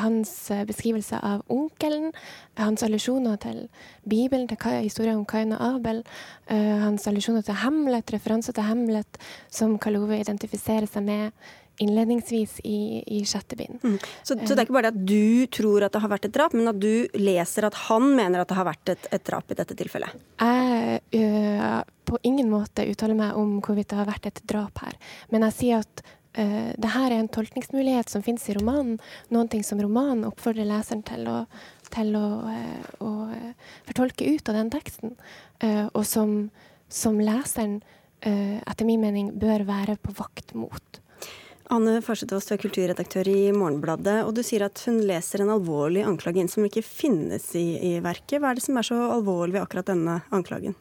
[0.00, 2.12] hans uh, beskrivelse av onkelen,
[2.60, 3.64] hans allusjoner til
[4.08, 6.02] Bibelen, til historien om Kain og Abel,
[6.50, 9.20] uh, hans allusjoner til Hamlet, referanser til Hamlet,
[9.52, 11.52] som Karl Ove identifiserer seg med
[11.82, 13.80] innledningsvis i, i sjette bind.
[13.82, 13.96] Mm.
[14.22, 16.36] Så, så, det er ikke bare det at du tror at det har vært et
[16.36, 19.50] drap, men at du leser at han mener at det har vært et, et drap
[19.50, 20.14] i dette tilfellet?
[20.44, 24.94] Jeg på ingen måte uttaler meg om hvorvidt det har vært et drap her,
[25.32, 26.04] men jeg sier at
[26.38, 28.98] uh, det her er en tolkningsmulighet som finnes i romanen.
[29.34, 31.38] Noen ting som romanen oppfordrer leseren til å,
[31.94, 35.16] til å, uh, å uh, fortolke ut av den teksten.
[35.64, 36.50] og som,
[36.92, 37.78] som leseren,
[38.20, 40.98] etter min mening, bør være på vakt mot.
[41.72, 46.02] Anne Farsetås, du er kulturredaktør i Morgenbladet, og du sier at hun leser en alvorlig
[46.04, 48.36] anklage inn som ikke finnes i, i verket.
[48.42, 50.76] Hva er det som er så alvorlig ved akkurat denne anklagen?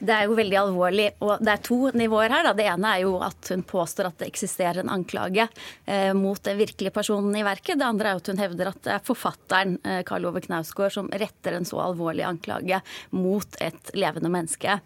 [0.00, 1.08] Det er jo veldig alvorlig.
[1.20, 2.46] og Det er to nivåer her.
[2.48, 2.54] Da.
[2.56, 5.44] Det ene er jo at hun påstår at det eksisterer en anklage
[5.84, 7.78] eh, mot den virkelige personen i verket.
[7.80, 11.10] Det andre er at hun hevder at det er forfatteren eh, Karl Ove Knausgård som
[11.12, 12.80] retter en så alvorlig anklage
[13.12, 14.78] mot et levende menneske.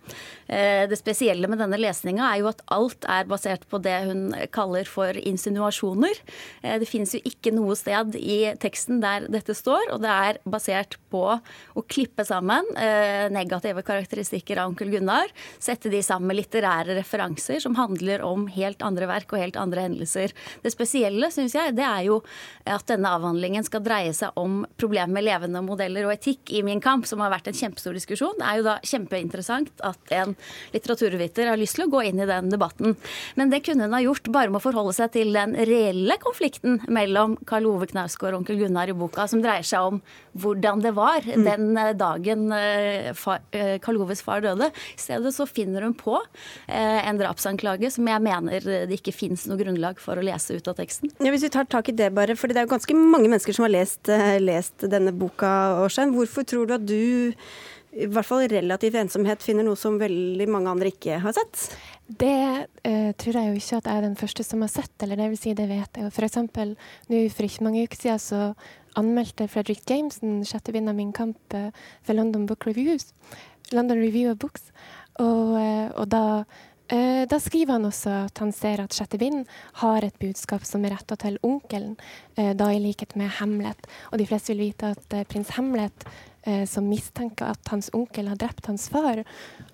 [0.49, 4.27] Eh, det spesielle med denne lesninga er jo at alt er basert på det hun
[4.55, 6.19] kaller for insinuasjoner.
[6.65, 10.43] Eh, det finnes jo ikke noe sted i teksten der dette står, og det er
[10.43, 15.29] basert på å klippe sammen eh, negative karakteristikker av onkel Gunnar Gunnar,
[15.61, 19.85] sette de sammen med litterære referanser som handler om helt andre verk og helt andre
[19.85, 20.33] hendelser.
[20.65, 22.23] Det spesielle, syns jeg, det er jo
[22.65, 26.81] at denne avhandlingen skal dreie seg om problemet med levende modeller og etikk i Min
[26.81, 28.39] kamp, som har vært en kjempestor diskusjon.
[28.41, 30.33] Det er jo da kjempeinteressant at en
[30.73, 32.97] litteraturviter har lyst til å gå inn i den debatten.
[33.37, 36.81] Men det kunne hun ha gjort bare med å forholde seg til den reelle konflikten
[36.89, 40.01] mellom Karl Ove Knausgård og onkel Gunnar i boka, som dreier seg om
[40.41, 41.45] hvordan det var mm.
[41.45, 43.13] den eh, dagen eh,
[43.53, 44.71] eh, Karl Oves far døde.
[44.95, 49.47] I stedet så finner hun på eh, en drapsanklage som jeg mener det ikke fins
[49.51, 51.13] noe grunnlag for å lese ut av teksten.
[51.21, 53.57] Ja, hvis vi tar tak i det bare, for det er jo ganske mange mennesker
[53.57, 55.53] som har lest, eh, lest denne boka,
[55.85, 56.15] Årstein.
[56.15, 57.01] Hvorfor tror du at du
[57.95, 61.69] i hvert fall relativ ensomhet finner noe som veldig mange andre ikke har sett?
[62.05, 62.39] Det
[62.85, 65.31] uh, tror jeg jo ikke at jeg er den første som har sett, eller det
[65.33, 66.13] vil si, det vet jeg jo.
[66.15, 66.75] For eksempel
[67.13, 68.41] nå for ikke mange uker siden så
[68.99, 71.71] anmeldte Fredrik Jameson sjette bind av Min kamp uh,
[72.05, 73.13] for London Book Reviews.
[73.73, 74.71] London Review of Books.
[75.23, 76.45] Og, uh, og da,
[77.31, 79.47] da, skriver han også at han ser at sjette bind
[79.81, 81.95] har et budskap som er retta til onkelen,
[82.37, 83.89] da i likhet med Hamlet.
[84.13, 86.05] Og de fleste vil vite at prins Hamlet
[86.69, 89.23] som mistenker at hans onkel har drept hans far.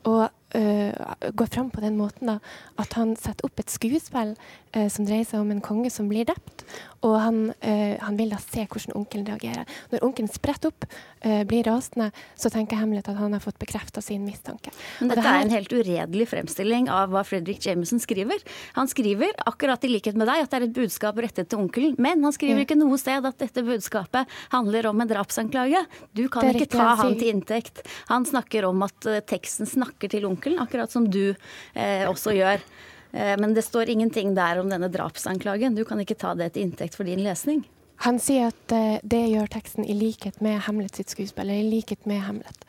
[0.06, 2.38] Og uh, går fram på den måten da,
[2.80, 4.34] at han setter opp et skuespill
[4.76, 6.64] uh, som dreier seg om en konge som blir drept.
[7.06, 9.68] Og han, uh, han vil da se hvordan onkelen reagerer.
[9.92, 10.86] Når onkelen spretter opp,
[11.20, 12.06] blir rasende,
[12.40, 14.70] så tenker Hamlet at han har fått bekrefta sin mistanke.
[15.02, 15.34] Men dette det her...
[15.36, 18.40] er en helt uredelig fremstilling av hva Fredrik Jameson skriver.
[18.78, 21.92] Han skriver, akkurat i likhet med deg, at det er et budskap rettet til onkelen,
[22.00, 25.84] men han skriver ikke noe sted at dette budskapet handler om en drapsanklage.
[26.16, 27.84] Du kan ikke ta han til inntekt.
[28.08, 31.34] Han snakker om at teksten snakker til onkelen, akkurat som du
[31.74, 32.64] eh, også gjør.
[33.12, 35.74] Eh, men det står ingenting der om denne drapsanklagen.
[35.74, 37.64] Du kan ikke ta det til inntekt for din lesning.
[38.00, 41.68] Han sier at uh, det gjør teksten i likhet med Hamlet sitt skuespill, eller i
[41.68, 42.62] likhet med Hamlet.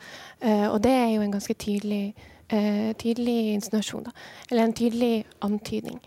[0.44, 2.12] Uh, og det er jo en ganske tydelig
[2.52, 4.12] uh, tydelig insinuasjon, da.
[4.50, 5.98] Eller en tydelig antydning.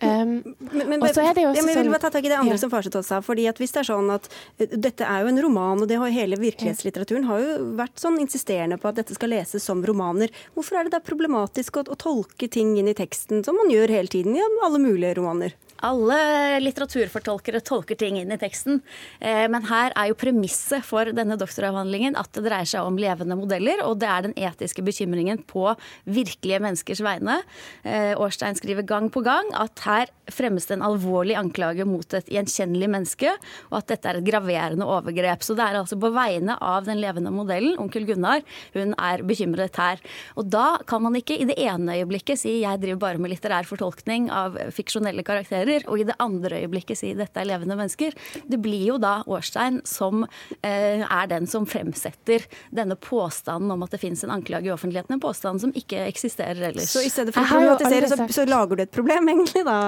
[0.00, 0.38] Um,
[0.70, 2.30] men, men, og så er det jo også ja, jeg vil bare ta tak i
[2.30, 2.62] det andre ja.
[2.62, 3.18] som Farsetås sa.
[3.24, 5.98] fordi at hvis det er sånn at uh, Dette er jo en roman, og det
[6.00, 10.32] har hele virkelighetslitteraturen har jo vært sånn insisterende på at dette skal leses som romaner.
[10.54, 13.98] Hvorfor er det da problematisk å, å tolke ting inn i teksten, som man gjør
[13.98, 15.56] hele tiden i alle mulige romaner?
[15.86, 18.80] Alle litteraturfortolkere tolker ting inn i teksten,
[19.20, 23.36] eh, men her er jo premisset for denne doktoravhandlingen at det dreier seg om levende
[23.38, 25.70] modeller, og det er den etiske bekymringen på
[26.08, 27.38] virkelige menneskers vegne.
[28.18, 32.26] Årstein eh, skriver gang på gang at her fremmes det en alvorlig anklage mot et
[32.32, 33.36] gjenkjennelig menneske,
[33.70, 35.46] og at dette er et graverende overgrep.
[35.46, 38.42] Så det er altså på vegne av den levende modellen, onkel Gunnar,
[38.74, 40.02] hun er bekymret her.
[40.34, 43.68] Og da kan man ikke i det ene øyeblikket si jeg driver bare med litterær
[43.68, 48.14] fortolkning av fiksjonelle karakterer, karakterer, og i det andre øyeblikket si dette er levende mennesker.
[48.48, 50.24] Det blir jo da Årstein som
[50.62, 55.14] eh, er den som fremsetter denne påstanden om at det finnes en anklage i offentligheten,
[55.14, 56.90] en påstand som ikke eksisterer ellers.
[56.90, 59.80] Så i stedet for å problematisere, så, så lager du et problem, egentlig da,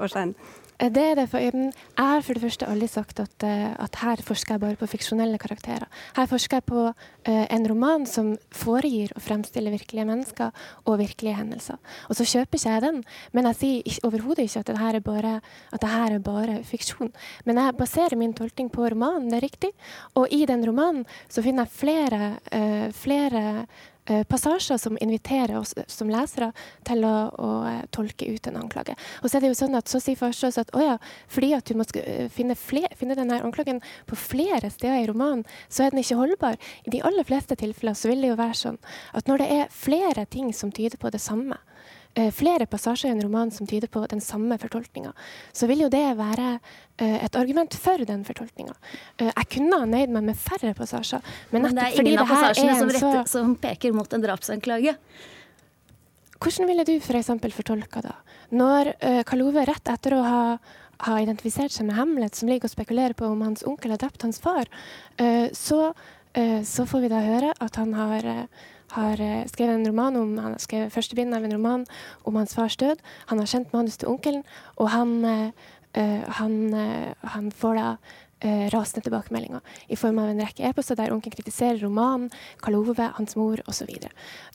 [0.00, 0.34] Årstein?
[0.78, 3.96] Eh, det er det, for Jeg har for det første aldri sagt at, eh, at,
[3.96, 5.86] her forsker jeg bare på fiksjonelle karakterer.
[6.16, 10.50] Her forsker jeg på uh, en roman som foregir og fremstiller virkelige mennesker
[10.84, 11.76] og virkelige hendelser.
[12.08, 13.02] Og så kjøper ikke jeg den,
[13.32, 15.40] men jeg sier overhodet ikke at dette er, bare,
[15.72, 17.12] er bare fiksjon.
[17.44, 19.72] Men jeg baserer min tolkning på romanen, det er riktig.
[20.14, 23.66] Og i den romanen så finner jeg flere, uh, flere
[24.28, 26.52] passasjer som inviterer oss som lesere
[26.86, 28.96] til å, å, eh, tolke ut en anklage.
[29.22, 30.96] Og så er det jo sånn at så sier Farstad at å ja,
[31.32, 35.46] fordi at du må eh, finne, fler, finne denne anklagen på flere steder i romanen,
[35.68, 36.60] så er den ikke holdbar.
[36.86, 38.80] I de aller fleste tilfeller så vil det jo være sånn
[39.16, 41.75] at når det er flere ting som tyder på det samme, Eh,
[42.32, 45.12] flere passasjer i en roman som tyder på den samme fortolkninga,
[45.52, 48.74] så vil jo det være eh, et argument for den fortolkninga.
[49.18, 52.30] Eh, jeg kunne ha nøyd meg med færre passasjer, men, men det er ingen av
[52.30, 54.96] passasjene som, rette, som, peker mot en drapsanklage.
[56.36, 57.30] Hvordan ville du f.eks.
[57.32, 58.16] For fortolka da?
[58.56, 60.42] Når uh, Kalove rett etter å ha,
[61.06, 64.26] ha, identifisert seg med Hamlet, som ligger og spekulerer på om hans onkel har drept
[64.26, 64.68] hans far,
[65.20, 65.90] uh, så,
[66.36, 68.28] uh, så, får vi da høre at han har
[68.96, 71.86] har eh, skrevet en roman om, han har skrevet første bind av en roman
[72.24, 73.02] om hans fars død.
[73.30, 74.44] Han har kjent manus til onkelen,
[74.76, 77.88] og han, uh, han, uh, han får da
[78.40, 82.30] eh, rasende tilbakemeldinger i form av en rekke e-poster der onkelen kritiserer romanen,
[82.62, 83.90] Karl Ove, hans mor osv.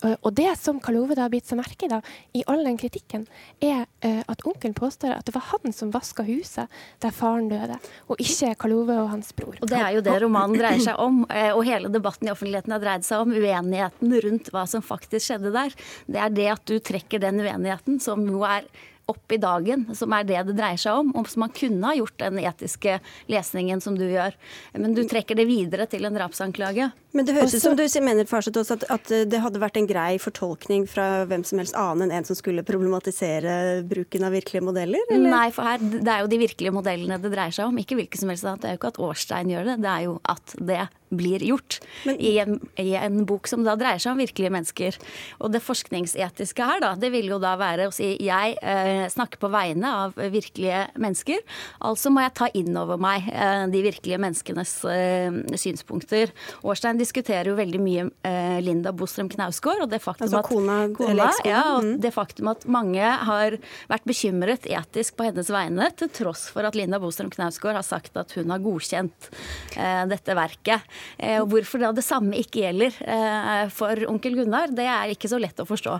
[0.03, 2.01] Og, og det som Karl Ove da har bitt seg merke i, da,
[2.37, 3.25] i all den kritikken,
[3.63, 6.71] er eh, at onkelen påstår at det var han som vaska huset
[7.03, 7.79] der faren døde,
[8.11, 9.57] og ikke Karl Ove og hans bror.
[9.61, 12.75] Og Det er jo det romanen dreier seg om, eh, og hele debatten i offentligheten
[12.75, 15.75] har dreid seg om uenigheten rundt hva som faktisk skjedde der.
[16.07, 18.67] Det er det at du trekker den uenigheten, som jo er
[19.11, 21.13] opp i dagen, som er det det dreier seg om.
[21.17, 22.97] Om man kunne ha gjort den etiske
[23.31, 24.35] lesningen som du gjør.
[24.77, 26.91] Men du trekker det videre til en drapsanklage.
[27.11, 29.89] Men det høres ut som du mener Farset, også at, at, det hadde vært en
[29.89, 34.63] grei fortolkning fra hvem som helst annen enn en som skulle problematisere bruken av virkelige
[34.63, 35.03] modeller?
[35.11, 35.33] Eller?
[35.33, 37.81] Nei, for her, det er jo de virkelige modellene det dreier seg om.
[37.81, 38.47] Ikke hvilke som helst.
[38.47, 41.79] Det er jo ikke at Årstein gjør det, det er jo at det blir gjort
[42.07, 44.97] Men, i, en, i, en, bok som da dreier seg om virkelige mennesker.
[45.43, 49.41] Og det forskningsetiske her, da, det vil jo da være å si jeg eh, snakker
[49.41, 51.43] på vegne av virkelige mennesker.
[51.87, 56.31] Altså må jeg ta inn over meg eh, de virkelige menneskenes eh, synspunkter.
[56.63, 60.77] Årstein diskuterer jo veldig mye eh, Linda Bostrøm Knausgård og det faktum altså, at, kona,
[60.95, 61.93] kona, ja, og mm.
[62.03, 63.57] det faktum at mange har
[63.91, 68.17] vært bekymret etisk på hennes vegne, til tross for at Linda Bostrøm Knausgård har sagt
[68.21, 69.31] at hun har godkjent
[69.75, 70.87] eh, dette verket.
[71.17, 75.31] Eh, og hvorfor da det samme ikke gjelder eh, for onkel Gunnar, det er ikke
[75.31, 75.97] så lett å forstå.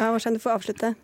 [0.00, 0.94] Ja, skjønner du får avslutte?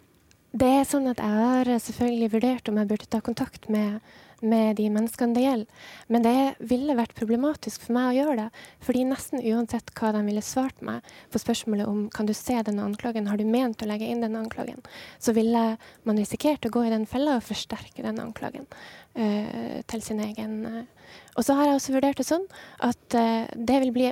[0.56, 3.98] Det er sånn at Jeg har selvfølgelig vurdert om jeg burde ta kontakt med,
[4.40, 5.84] med de menneskene det gjelder.
[6.12, 6.38] Men det
[6.72, 8.64] ville vært problematisk for meg å gjøre det.
[8.84, 12.84] fordi nesten uansett hva de ville svart meg på spørsmålet om kan du se denne
[12.84, 14.82] anklagen, har du ment å legge inn denne anklagen,
[15.18, 18.66] så ville man risikert å gå i den fella og forsterke denne anklagen
[19.16, 20.82] uh, til sin egen uh.
[21.36, 22.44] Og så har jeg også vurdert det sånn
[22.82, 24.10] at uh, det vil bli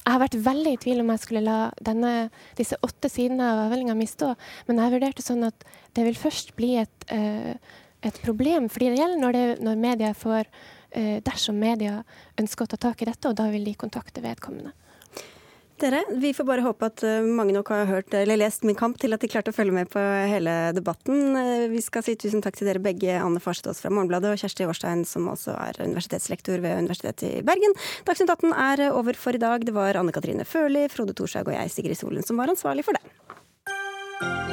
[0.00, 3.66] jeg har vært veldig i tvil om jeg skulle la denne, disse åtte sidene av
[3.66, 4.32] avhandlinga mi stå,
[4.66, 7.52] men jeg har vurdert det sånn at det vil først bli et, uh,
[8.02, 12.00] et problem fordi det gjelder når, det, når media får eh, Dersom media
[12.40, 14.72] ønsker å ta tak i dette, og da vil de kontakte vedkommende.
[15.80, 18.98] Dere, vi får bare håpe at eh, mange nok har hørt eller lest Min kamp
[19.00, 21.38] til at de klarte å følge med på hele debatten.
[21.72, 25.06] Vi skal si tusen takk til dere begge, Anne Farstås fra Morgenbladet og Kjersti Årstein,
[25.08, 27.76] som også er universitetslektor ved Universitetet i Bergen.
[28.08, 29.64] Dagsnytt 18 er over for i dag.
[29.64, 33.00] Det var Anne Katrine Førli, Frode Thorshaug og jeg, Sigrid Solen, som var ansvarlig for
[33.00, 34.49] det.